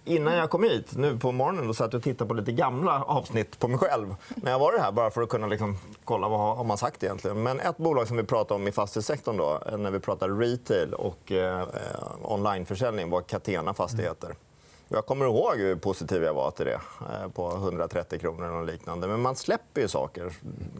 innan 0.05 0.35
jag 0.35 0.51
kom 0.51 0.63
hit 0.63 0.97
nu 0.97 1.19
på 1.19 1.33
morgonen 1.33 1.67
då 1.67 1.75
satt 1.75 1.93
jag 1.93 1.99
och 1.99 2.05
tittade 2.05 2.29
på 2.29 2.35
lite 2.35 2.53
gamla 2.53 3.03
avsnitt 3.03 3.59
på 3.59 3.69
mig 3.69 3.79
själv. 3.79 4.15
När 4.37 4.51
jag 4.51 4.59
var 4.59 4.79
här 4.79 4.93
bara 4.93 5.11
för 5.11 5.23
att 5.23 5.29
kunna 5.29 5.47
liksom 5.47 5.79
kolla 6.05 6.29
vad 6.29 6.57
har 6.57 6.65
man 6.65 6.79
sagt 6.79 7.03
egentligen. 7.03 7.43
Men 7.43 7.61
ett 7.61 7.77
bolag 7.77 8.09
som 8.09 8.17
vi 8.17 8.23
pratade 8.23 8.61
om 8.61 8.69
i 8.69 8.73
fastighetssektorn 8.73 9.37
då, 9.37 9.61
eh, 9.67 9.79
när 9.79 9.91
vi 9.91 10.01
pratade 10.01 10.35
retail 10.35 10.95
och 10.95 11.33
eh, 11.33 11.61
eh 11.61 11.67
onlineförsäljning 12.23 13.11
var 13.11 13.21
Catena 13.21 13.75
Fastigheter. 13.75 14.35
Jag 14.95 15.07
kommer 15.07 15.25
ihåg 15.25 15.57
hur 15.57 15.77
positiv 15.77 16.23
jag 16.23 16.35
var 16.35 16.51
till 16.51 16.67
det, 16.67 16.81
eh, 17.01 17.29
på 17.29 17.51
130 17.57 18.19
kronor 18.19 18.51
och 18.51 18.67
liknande. 18.67 19.07
Men 19.07 19.21
man 19.21 19.37
släpper 19.37 19.81
ju 19.81 19.89
saker 19.89 20.33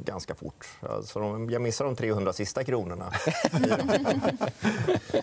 ganska 0.05 0.35
fort. 0.35 0.67
Alltså, 0.81 1.21
jag 1.51 1.63
missar 1.63 1.85
de 1.85 1.97
300 1.97 2.33
sista 2.33 2.65
kronorna. 2.65 3.13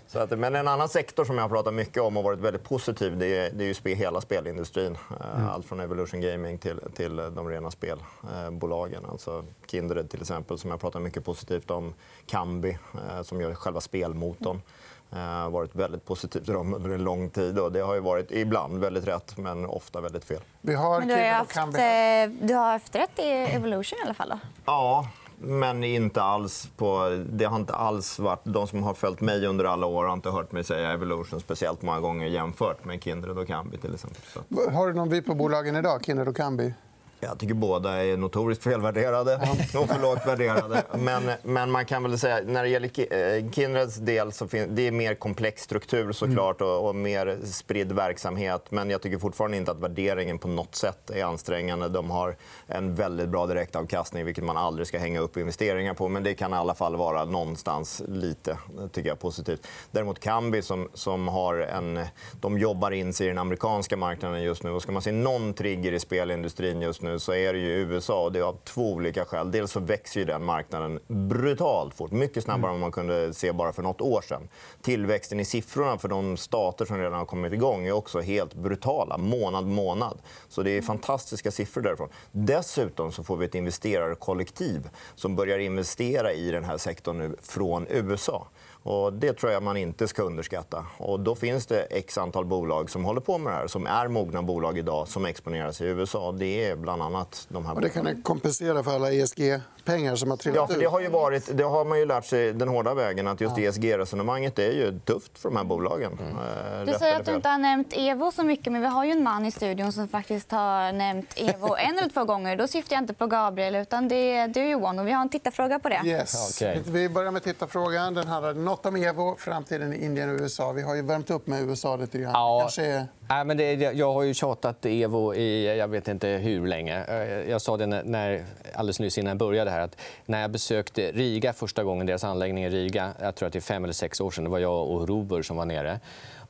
Så 0.07 0.19
att, 0.19 0.39
men 0.39 0.55
en 0.55 0.67
annan 0.67 0.89
sektor 0.89 1.25
som 1.25 1.35
jag 1.35 1.43
har 1.43 1.49
pratat 1.49 1.73
mycket 1.73 2.03
om 2.03 2.17
och 2.17 2.23
varit 2.23 2.39
väldigt 2.39 2.63
positiv 2.63 3.17
det 3.17 3.25
är, 3.25 3.51
det 3.51 3.63
är 3.63 3.87
ju 3.87 3.95
hela 3.95 4.21
spelindustrin. 4.21 4.97
Eh, 5.09 5.35
mm. 5.39 5.49
Allt 5.49 5.65
från 5.65 5.79
Evolution 5.79 6.21
Gaming 6.21 6.57
till, 6.57 6.79
till 6.95 7.15
de 7.15 7.49
rena 7.49 7.71
spelbolagen. 7.71 9.05
Alltså 9.05 9.45
Kindred 9.67 10.09
till 10.09 10.21
exempel, 10.21 10.57
som 10.57 10.69
jag 10.69 10.81
pratar 10.81 10.99
mycket 10.99 11.25
positivt 11.25 11.71
om. 11.71 11.93
Kambi, 12.25 12.77
eh, 12.93 13.21
som 13.21 13.41
gör 13.41 13.53
själva 13.53 13.81
spelmotorn. 13.81 14.61
Har 15.09 15.45
eh, 15.45 15.49
varit 15.49 15.75
väldigt 15.75 16.05
positivt 16.05 16.45
till 16.45 16.53
dem 16.53 16.73
under 16.73 16.89
en 16.89 17.03
lång 17.03 17.29
tid. 17.29 17.59
Och 17.59 17.71
det 17.71 17.79
har 17.79 17.95
ju 17.95 18.01
varit 18.01 18.31
ibland 18.31 18.79
väldigt 18.79 19.07
rätt, 19.07 19.37
men 19.37 19.65
ofta 19.65 20.01
väldigt 20.01 20.25
fel. 20.25 20.41
Vi 20.61 20.73
har 20.73 20.99
men 20.99 21.07
du, 21.07 21.13
har 21.13 21.29
haft, 21.29 22.47
du 22.47 22.53
har 22.53 22.71
haft 22.71 22.95
rätt 22.95 23.19
i 23.19 23.29
Evolution 23.29 23.99
i 23.99 24.05
alla 24.05 24.13
fall? 24.13 24.29
Då? 24.29 24.37
Ja, 24.65 25.07
men 25.41 25.83
inte 25.83 26.21
alls 26.21 26.69
på, 26.77 27.17
det 27.29 27.45
har 27.45 27.55
inte 27.55 27.73
alls 27.73 28.19
varit... 28.19 28.41
De 28.43 28.67
som 28.67 28.83
har 28.83 28.93
följt 28.93 29.21
mig 29.21 29.45
under 29.45 29.65
alla 29.65 29.85
år 29.85 30.05
har 30.05 30.13
inte 30.13 30.29
hört 30.29 30.51
mig 30.51 30.63
säga 30.63 30.91
Evolution 30.91 31.39
speciellt 31.39 31.81
många 31.81 31.99
gånger 31.99 32.27
jämfört 32.27 32.85
med 32.85 33.03
Kindred 33.03 33.37
och 33.37 33.47
Kambi. 33.47 33.77
Till 33.77 33.93
exempel. 33.93 34.21
Så. 34.33 34.71
Har 34.71 34.87
du 34.87 34.93
någon 34.93 35.09
vy 35.09 35.21
på 35.21 35.35
bolagen 35.35 35.75
idag, 35.75 36.05
Kindred 36.05 36.27
och 36.27 36.35
Kambi? 36.35 36.73
Jag 37.21 37.39
tycker 37.39 37.53
båda 37.53 38.03
är 38.05 38.17
notoriskt 38.17 38.63
felvärderade 38.63 39.35
och 39.79 39.89
för 39.89 40.01
lågt 40.01 40.27
värderade. 40.27 40.83
Men, 40.93 41.31
men 41.43 41.71
man 41.71 41.85
kan 41.85 42.03
väl 42.03 42.19
säga 42.19 42.41
när 42.45 42.63
det 42.63 42.69
gäller 42.69 43.13
eh, 43.13 43.51
Kindreds 43.51 43.95
del 43.95 44.31
så 44.31 44.47
finns 44.47 44.69
det 44.71 44.87
är 44.87 44.91
mer 44.91 45.15
komplex 45.15 45.63
struktur 45.63 46.11
såklart 46.11 46.61
och, 46.61 46.87
och 46.87 46.95
mer 46.95 47.37
spridd 47.45 47.91
verksamhet. 47.91 48.65
Men 48.69 48.89
jag 48.89 49.01
tycker 49.01 49.17
fortfarande 49.17 49.57
inte 49.57 49.71
att 49.71 49.79
värderingen 49.79 50.39
på 50.39 50.47
något 50.47 50.75
sätt 50.75 51.09
är 51.09 51.23
ansträngande. 51.23 51.89
De 51.89 52.11
har 52.11 52.35
en 52.67 52.95
väldigt 52.95 53.29
bra 53.29 53.47
direktavkastning, 53.47 54.25
vilket 54.25 54.43
man 54.43 54.57
aldrig 54.57 54.87
ska 54.87 54.99
hänga 54.99 55.19
upp 55.19 55.37
investeringar 55.37 55.93
på. 55.93 56.09
Men 56.09 56.23
det 56.23 56.33
kan 56.33 56.53
i 56.53 56.55
alla 56.55 56.75
fall 56.75 56.95
vara 56.95 57.25
någonstans 57.25 58.01
lite 58.07 58.57
tycker 58.91 59.09
jag, 59.09 59.19
positivt. 59.19 59.67
Däremot 59.91 60.19
Kambi 60.19 60.61
som, 60.61 60.89
som 60.93 61.27
har 61.27 61.57
en, 61.57 61.99
de 62.41 62.57
jobbar 62.57 62.91
in 62.91 63.13
sig 63.13 63.25
i 63.25 63.29
den 63.29 63.37
amerikanska 63.37 63.97
marknaden 63.97 64.43
just 64.43 64.63
nu. 64.63 64.71
Och 64.71 64.81
ska 64.81 64.91
man 64.91 65.01
se 65.01 65.11
någon 65.11 65.53
trigger 65.53 65.91
i 65.91 65.99
spelindustrin 65.99 66.81
just 66.81 67.01
nu 67.01 67.08
nu 67.09 67.19
så 67.19 67.33
är 67.33 67.53
det 67.53 67.59
ju 67.59 67.69
USA. 67.69 68.23
Och 68.23 68.31
det 68.31 68.39
är 68.39 68.43
av 68.43 68.57
två 68.63 68.93
olika 68.93 69.25
skäl. 69.25 69.51
Dels 69.51 69.71
så 69.71 69.79
växer 69.79 70.19
ju 70.19 70.25
den 70.25 70.43
marknaden 70.43 70.99
brutalt 71.07 71.93
fort. 71.93 72.11
Mycket 72.11 72.43
snabbare 72.43 72.73
än 72.73 72.79
man 72.79 72.91
kunde 72.91 73.33
se 73.33 73.51
bara 73.51 73.73
för 73.73 73.83
nåt 73.83 74.01
år 74.01 74.21
sedan. 74.21 74.49
Tillväxten 74.81 75.39
i 75.39 75.45
siffrorna 75.45 75.97
för 75.97 76.07
de 76.07 76.37
stater 76.37 76.85
som 76.85 76.97
redan 76.97 77.13
har 77.13 77.25
kommit 77.25 77.53
igång 77.53 77.87
är 77.87 77.91
också 77.91 78.19
helt 78.19 78.53
brutala, 78.53 79.17
månad 79.17 79.65
månad. 79.65 80.21
Så 80.49 80.63
det 80.63 80.71
är 80.71 80.81
fantastiska 80.81 81.51
siffror 81.51 81.81
därifrån. 81.81 82.09
Dessutom 82.31 83.11
så 83.11 83.23
får 83.23 83.37
vi 83.37 83.45
ett 83.45 83.55
investerarkollektiv 83.55 84.89
som 85.15 85.35
börjar 85.35 85.59
investera 85.59 86.33
i 86.33 86.51
den 86.51 86.63
här 86.63 86.77
sektorn 86.77 87.17
nu 87.17 87.35
från 87.41 87.87
USA. 87.89 88.47
Och 88.83 89.13
det 89.13 89.33
tror 89.33 89.51
jag 89.51 89.63
man 89.63 89.77
inte 89.77 90.07
ska 90.07 90.23
underskatta. 90.23 90.85
Och 90.97 91.19
då 91.19 91.35
finns 91.35 91.65
det 91.65 91.81
x 91.81 92.17
antal 92.17 92.45
bolag 92.45 92.89
som 92.89 93.05
håller 93.05 93.21
på 93.21 93.37
med 93.37 93.53
det 93.53 93.57
här, 93.57 93.67
som 93.67 93.87
är 93.87 94.07
mogna 94.07 94.41
bolag 94.41 94.77
idag, 94.77 95.07
som 95.07 95.25
exponerar 95.25 95.71
sig 95.71 95.87
i 95.87 95.89
USA. 95.89 96.31
Det 96.31 96.65
är 96.65 96.75
bland 96.75 97.01
annat 97.01 97.47
de 97.49 97.65
här 97.65 97.75
Och 97.75 97.81
det 97.81 97.89
kan 97.89 98.21
kompensera 98.21 98.83
för 98.83 98.91
alla 98.91 99.11
ESG 99.11 99.59
pengar 99.89 100.15
som 100.15 100.29
har 100.29 100.37
trillat 100.37 100.69
ja, 100.69 100.73
för 100.73 100.81
det 100.81 100.85
har, 100.85 100.99
ju 100.99 101.07
varit, 101.07 101.57
det 101.57 101.63
har 101.63 101.85
man 101.85 101.99
ju 101.99 102.05
lärt 102.05 102.25
sig 102.25 102.53
den 102.53 102.67
hårda 102.67 102.93
vägen. 102.93 103.27
att 103.27 103.41
just. 103.41 103.57
ESG-resonemanget 103.57 104.59
är 104.59 104.71
ju 104.71 104.99
tufft 104.99 105.39
för 105.39 105.49
de 105.49 105.57
här 105.57 105.63
bolagen. 105.63 106.17
Mm. 106.19 106.79
Eh, 106.79 106.93
du 106.93 106.99
säger 106.99 107.19
att 107.19 107.25
du 107.25 107.35
inte 107.35 107.49
har 107.49 107.57
nämnt 107.57 107.93
Evo 107.97 108.31
så 108.31 108.43
mycket, 108.43 108.73
men 108.73 108.81
vi 108.81 108.87
har 108.87 109.05
ju 109.05 109.11
en 109.11 109.23
man 109.23 109.45
i 109.45 109.51
studion 109.51 109.93
som 109.93 110.07
faktiskt 110.07 110.51
har 110.51 110.91
nämnt 110.91 111.33
Evo 111.35 111.75
en 111.79 111.97
eller 111.97 112.09
två 112.09 112.25
gånger. 112.25 112.55
Då 112.55 112.67
syftar 112.67 112.95
jag 112.95 113.03
inte 113.03 113.13
på 113.13 113.27
Gabriel, 113.27 113.75
utan 113.75 114.07
det 114.07 114.35
är 114.35 114.47
du 114.47 114.69
Johan. 114.69 114.99
Och 114.99 115.07
vi 115.07 115.11
har 115.11 115.21
en 115.21 115.29
tittarfråga 115.29 115.79
på 115.79 115.89
det. 115.89 116.01
Yes. 116.05 116.61
Okay. 116.61 116.79
Vi 116.85 117.09
börjar 117.09 117.31
med 117.31 117.43
tittarfrågan. 117.43 118.13
Den 118.13 118.27
handlar 118.27 118.53
något 118.69 118.85
om 118.85 118.95
Evo, 118.95 119.35
framtiden 119.37 119.93
i 119.93 120.05
Indien 120.05 120.29
och 120.29 120.41
USA. 120.41 120.71
Vi 120.71 120.81
har 120.81 120.95
ju 120.95 121.01
värmt 121.01 121.29
upp 121.29 121.47
med 121.47 121.61
USA 121.61 121.95
lite 121.95 122.19
grann. 122.19 122.31
Ja. 122.33 122.59
Kanske... 122.61 123.05
Nej, 123.29 123.45
men 123.45 123.57
det, 123.57 123.73
jag 123.73 124.13
har 124.13 124.23
ju 124.23 124.33
tjatat 124.33 124.85
Evo 124.85 125.33
i 125.33 125.77
jag 125.77 125.87
vet 125.87 126.07
inte 126.07 126.27
hur 126.27 126.67
länge. 126.67 127.03
Eh, 127.03 127.49
jag 127.49 127.61
sa 127.61 127.77
det 127.77 127.85
när, 127.85 128.45
alldeles 128.73 128.99
nyss 128.99 129.17
innan 129.17 129.29
jag 129.29 129.37
började 129.37 129.71
här. 129.71 129.79
Att 129.79 129.95
när 130.25 130.41
jag 130.41 130.51
besökte 130.51 131.11
Riga 131.11 131.53
första 131.53 131.83
gången, 131.83 132.05
deras 132.05 132.23
anläggning 132.23 132.63
i 132.63 132.69
Riga, 132.69 133.13
jag 133.19 133.35
tror 133.35 133.47
att 133.47 133.53
det 133.53 133.59
är 133.59 133.61
fem 133.61 133.83
eller 133.83 133.93
sex 133.93 134.21
år 134.21 134.31
sedan, 134.31 134.43
det 134.43 134.49
var 134.49 134.59
jag 134.59 134.87
och 134.87 135.07
Robur 135.07 135.41
som 135.41 135.57
var 135.57 135.65
nere. 135.65 135.99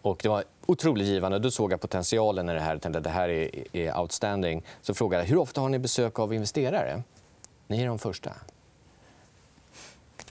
Och 0.01 0.19
det 0.23 0.29
var 0.29 0.43
otroligt 0.65 1.07
givande. 1.07 1.39
Då 1.39 1.51
såg 1.51 1.71
jag 1.71 1.81
potentialen 1.81 2.49
i 2.49 2.53
det 2.53 2.59
här. 2.59 2.71
Jag 2.71 2.81
tänkte 2.81 2.97
att 2.97 3.03
det 3.03 3.09
här 3.09 3.29
är, 3.29 3.75
är 3.77 3.99
outstanding. 3.99 4.63
Så 4.81 4.93
frågade 4.93 5.23
jag 5.23 5.29
hur 5.29 5.37
ofta 5.37 5.61
har 5.61 5.69
ni 5.69 5.79
besök 5.79 6.19
av 6.19 6.33
investerare. 6.33 7.03
Ni 7.67 7.81
är 7.81 7.87
de 7.87 7.99
första. 7.99 8.31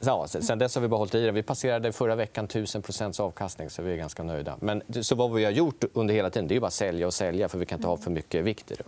Ja, 0.01 0.27
sen 0.29 0.59
dess 0.59 0.75
har 0.75 0.83
vi 0.83 0.89
bara 0.89 0.97
hållit 0.97 1.15
i 1.15 1.27
det. 1.27 1.33
Vi 1.33 1.43
passerade 1.43 1.93
förra 1.93 2.15
veckan 2.15 2.49
1000% 2.49 3.21
avkastning, 3.21 3.71
så 3.71 3.83
vi 3.83 3.93
är 3.93 3.97
ganska 3.97 4.23
nöjda. 4.23 4.57
Men, 4.61 4.83
så 5.03 5.15
vad 5.15 5.33
vi 5.33 5.45
har 5.45 5.51
gjort 5.53 5.85
under 5.93 6.15
hela 6.15 6.31
tiden 6.31 6.49
det 6.49 6.57
är 6.57 6.61
bara 6.61 6.67
att 6.67 6.73
sälja 6.73 7.07
och 7.07 7.15
sälja, 7.15 7.49
för 7.49 7.59
vi 7.59 7.67
kan 7.67 7.79
inte 7.79 7.89
ha 7.89 7.97
för 7.97 8.11
mycket 8.11 8.45
vikt 8.45 8.71
i 8.71 8.75
det. 8.75 8.85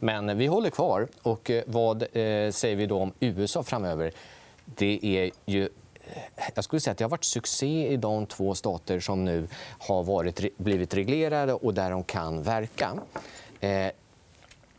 Men 0.00 0.28
eh, 0.28 0.34
vi 0.34 0.46
håller 0.46 0.70
kvar. 0.70 1.08
Och 1.22 1.50
eh, 1.50 1.62
vad 1.66 2.02
eh, 2.02 2.50
säger 2.50 2.76
vi 2.76 2.86
då 2.86 3.00
om 3.00 3.12
USA 3.20 3.62
framöver? 3.62 4.12
Det 4.64 4.98
är 5.02 5.30
ju 5.46 5.62
eh, 5.64 6.44
jag 6.54 6.64
skulle 6.64 6.80
säga 6.80 6.92
att 6.92 6.98
det 6.98 7.04
har 7.04 7.10
varit 7.10 7.24
succé 7.24 7.88
i 7.88 7.96
de 7.96 8.26
två 8.26 8.54
stater 8.54 9.00
som 9.00 9.24
nu 9.24 9.48
har 9.78 10.02
varit, 10.02 10.56
blivit 10.56 10.94
reglerade 10.94 11.52
och 11.54 11.74
där 11.74 11.90
de 11.90 12.04
kan 12.04 12.42
verka. 12.42 12.90
Eh, 13.60 13.90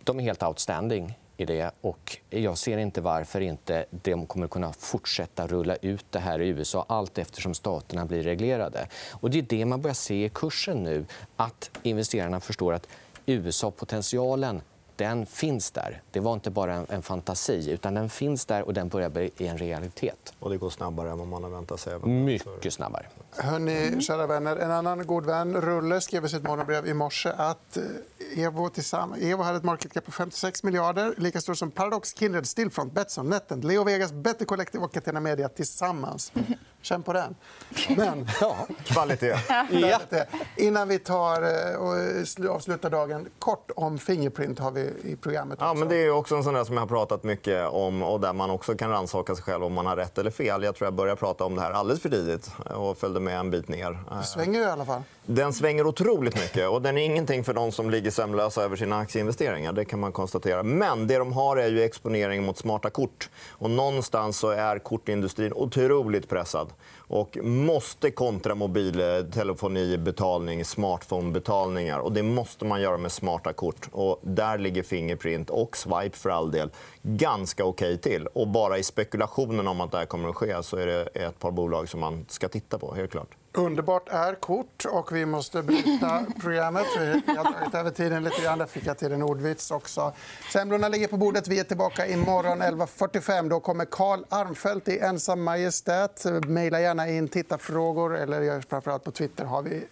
de 0.04 0.20
är 0.20 0.24
helt 0.24 0.44
outstanding 0.44 1.18
i 1.38 1.46
det. 1.46 1.72
Och 1.82 2.18
jag 2.30 2.58
ser 2.58 2.78
inte 2.78 3.02
varför 3.02 3.42
inte 3.42 3.86
de 3.92 4.26
kommer 4.26 4.48
kunna 4.48 4.74
fortsätta 4.74 5.48
rulla 5.48 5.76
ut 5.76 6.06
det 6.10 6.20
här 6.20 6.42
i 6.42 6.48
USA 6.48 6.86
allt 6.90 7.18
eftersom 7.18 7.54
staterna 7.54 8.06
blir 8.06 8.24
reglerade. 8.24 8.88
Och 9.12 9.30
det 9.30 9.38
är 9.38 9.42
det 9.42 9.66
man 9.66 9.82
börjar 9.82 9.94
se 9.94 10.26
i 10.26 10.30
kursen 10.30 10.84
nu. 10.84 11.06
Att 11.36 11.72
investerarna 11.84 12.40
förstår 12.40 12.74
att 12.74 12.88
USA-potentialen 13.26 14.62
den 14.96 15.26
finns 15.26 15.72
där. 15.72 16.02
Det 16.12 16.20
var 16.20 16.34
inte 16.34 16.50
bara 16.50 16.74
en, 16.74 17.02
fantasi, 17.02 17.72
utan 17.72 17.94
den 17.94 18.10
finns 18.10 18.46
där 18.46 18.62
och 18.62 18.74
den 18.74 18.88
börjar 18.88 19.10
bli 19.10 19.32
en 19.38 19.58
realitet. 19.58 20.34
Och 20.40 20.50
det 20.50 20.58
går 20.58 20.70
snabbare 20.70 21.12
än 21.12 21.18
vad 21.18 21.28
man 21.28 21.44
har 21.44 21.50
väntat 21.50 21.80
sig. 21.80 22.00
Mycket 22.00 22.74
snabbare. 22.74 23.06
Hörrni, 23.38 24.02
kära 24.02 24.28
vänner, 24.28 24.58
en 24.58 24.72
annan 24.72 25.08
god 25.08 25.26
vän, 25.26 25.62
Rulle, 25.62 26.02
skrev 26.02 26.26
i 26.26 26.30
sitt 26.30 26.44
morgonbrev 26.44 26.88
i 26.88 26.94
morse 26.94 27.30
att 27.30 27.78
eh, 27.78 27.84
Evo, 28.44 28.70
tillsammans, 28.70 29.22
Evo 29.22 29.44
hade 29.44 29.58
ett 29.58 29.64
market 29.64 29.94
cap 29.94 30.06
på 30.06 30.12
56 30.12 30.64
miljarder, 30.64 31.14
lika 31.18 31.42
stort 31.42 31.58
som 31.58 31.72
Paradox, 31.72 32.16
Kindred, 32.18 32.48
Stillfront, 32.48 32.94
Betsson, 32.94 33.30
Netend, 33.30 33.66
Leo 33.66 33.84
Vegas, 33.84 34.12
Better 34.12 34.46
Collective 34.46 34.84
och 34.84 34.94
Catena 34.94 35.20
Media 35.20 35.50
tillsammans. 35.50 36.32
Känn 36.86 37.04
på 37.04 37.14
den. 37.14 37.36
Men, 37.98 38.28
ja. 38.42 38.68
Kvalitet. 38.84 39.36
ja. 39.72 40.00
Innan 40.58 40.88
vi 40.88 41.00
tar 41.00 41.42
eh, 41.42 41.76
och 41.76 42.56
avslutar 42.56 42.90
dagen, 42.90 43.28
kort 43.40 43.72
om 43.76 43.98
Fingerprint 43.98 44.60
har 44.60 44.72
vi 44.72 44.82
i 44.82 45.18
programmet. 45.22 45.58
Ja, 45.62 45.74
men 45.74 45.90
det 45.90 45.96
är 45.96 46.12
också 46.12 46.36
en 46.36 46.44
sån 46.44 46.54
där 46.54 46.64
som 46.64 46.76
jag 46.76 46.82
har 46.82 46.88
pratat 46.88 47.24
mycket 47.24 47.68
om 47.68 48.04
och 48.04 48.20
där 48.20 48.34
man 48.34 48.50
också 48.50 48.76
kan 48.76 48.90
rannsaka 48.90 49.36
sig 49.36 49.44
själv 49.44 49.64
om 49.64 49.74
man 49.74 49.86
har 49.86 49.96
rätt 49.96 50.18
eller 50.18 50.32
fel. 50.32 50.64
Jag 50.64 50.76
tror 50.76 50.86
jag 50.86 50.94
började 50.94 51.20
prata 51.20 51.46
om 51.46 51.56
det 51.56 51.62
här 51.62 51.72
alldeles 51.72 52.02
för 52.02 52.10
tidigt 52.10 52.52
och 52.76 52.98
följde 52.98 53.20
med 53.20 53.40
en 53.40 53.52
bit 53.52 53.68
ner. 53.68 54.00
Det 54.18 54.24
svänger 54.24 54.62
i 54.62 54.66
alla 54.66 54.86
fall. 54.86 55.02
Den 55.26 55.54
svänger 55.54 55.88
otroligt 55.88 56.36
mycket. 56.36 56.70
och 56.70 56.82
Den 56.82 56.98
är 56.98 57.06
ingenting 57.06 57.44
för 57.44 57.54
de 57.54 57.72
som 57.72 57.90
ligger 57.90 58.12
sömnlösa 58.12 58.64
över 58.64 58.76
sina 58.76 58.98
aktieinvesteringar. 59.00 59.74
Det 59.74 59.86
kan 59.86 60.00
man 60.00 60.12
konstatera. 60.12 60.64
Men 60.64 61.08
det 61.08 61.18
de 61.18 61.34
har 61.34 61.58
är 61.58 61.68
ju 61.68 61.84
exponering 61.84 62.44
mot 62.44 62.58
smarta 62.58 62.90
kort. 62.90 63.30
Och 63.50 63.70
någonstans 63.70 64.38
så 64.38 64.50
är 64.50 64.80
kortindustrin 64.80 65.54
otroligt 65.54 66.30
pressad 66.30 66.74
och 66.98 67.38
måste 67.44 68.12
kontra 68.12 68.56
mobiltelefonibetalning, 68.56 70.66
smartphonebetalningar. 70.66 72.00
Och 72.00 72.12
det 72.12 72.24
måste 72.24 72.66
man 72.66 72.82
göra 72.82 72.98
med 72.98 73.12
smarta 73.12 73.54
kort. 73.54 73.90
Och 73.92 74.20
där 74.24 74.58
ligger 74.58 74.84
Fingerprint 74.84 75.50
och 75.50 75.78
Swipe 75.78 76.18
för 76.18 76.30
all 76.30 76.52
del 76.52 76.70
ganska 77.02 77.66
okej 77.66 77.94
okay 77.94 78.12
till. 78.12 78.28
Och 78.28 78.48
bara 78.48 78.78
i 78.78 78.84
spekulationen 78.84 79.68
om 79.68 79.82
att 79.82 79.92
det 79.92 79.98
här 79.98 80.06
kommer 80.06 80.30
att 80.30 80.36
ske 80.36 80.64
så 80.64 80.78
är 80.78 80.86
det 80.86 81.04
ett 81.04 81.40
par 81.40 81.52
bolag 81.52 81.90
som 81.90 82.00
man 82.00 82.26
ska 82.30 82.48
titta 82.48 82.80
på. 82.80 82.96
helt 82.96 83.12
klart. 83.12 83.36
Underbart 83.58 84.10
är 84.10 84.36
kort. 84.36 84.86
och 84.86 85.16
Vi 85.16 85.26
måste 85.26 85.64
bryta 85.64 86.26
programmet. 86.42 86.86
Vi 86.98 87.36
har 87.38 87.54
tagit 87.54 87.76
över 87.76 87.92
tiden 87.92 88.24
lite 88.24 88.42
grann. 88.42 88.58
Där 88.60 88.66
fick 88.66 88.86
jag 88.86 88.98
till 88.98 89.12
en 89.12 89.22
ordvits 89.24 89.72
också. 89.72 90.14
Semlorna 90.54 90.88
ligger 90.88 91.08
på 91.08 91.18
bordet. 91.18 91.48
Vi 91.48 91.60
är 91.60 91.64
tillbaka 91.64 92.08
imorgon 92.08 92.62
11.45. 92.62 93.50
Då 93.50 93.60
kommer 93.60 93.86
Karl 93.86 94.24
Armfelt 94.30 94.88
i 94.88 95.00
ensam 95.00 95.44
majestät. 95.44 96.26
Mejla 96.48 96.82
gärna 96.82 97.10
in 97.10 97.28
tittarfrågor. 97.28 98.18
eller 98.18 98.62
framförallt 98.70 99.04
på 99.04 99.12
Twitter. 99.12 99.46
har 99.46 99.62
vi 99.62 99.84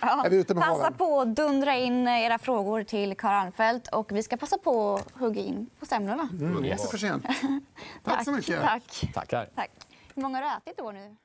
Ja, 0.00 0.24
är 0.26 0.30
vi 0.30 0.36
ute 0.36 0.54
med 0.54 0.62
passa 0.64 0.74
haven? 0.82 0.92
på 0.98 1.20
att 1.20 1.36
dundra 1.36 1.76
in 1.76 2.08
era 2.08 2.38
frågor 2.38 2.82
till 2.82 3.16
Karl 3.16 3.32
Armfelt. 3.46 3.88
Och 3.88 4.12
vi 4.12 4.22
ska 4.22 4.36
passa 4.36 4.58
på 4.58 4.94
att 4.94 5.10
hugga 5.20 5.40
in 5.42 5.70
på 5.80 5.86
semlorna. 5.86 6.28
Mm, 6.40 6.64
yes. 6.64 6.90
för 6.90 6.98
sent. 6.98 7.24
Tack 8.04 8.24
så 8.24 8.32
mycket. 8.32 8.62
Tack. 8.62 9.10
Tackar. 9.14 9.48
Tack. 9.54 9.70
Hur 10.14 10.22
många 10.22 10.38
har 10.38 10.42
du 10.44 10.70
ätit 10.70 10.78
då 10.78 10.90
nu? 10.90 11.16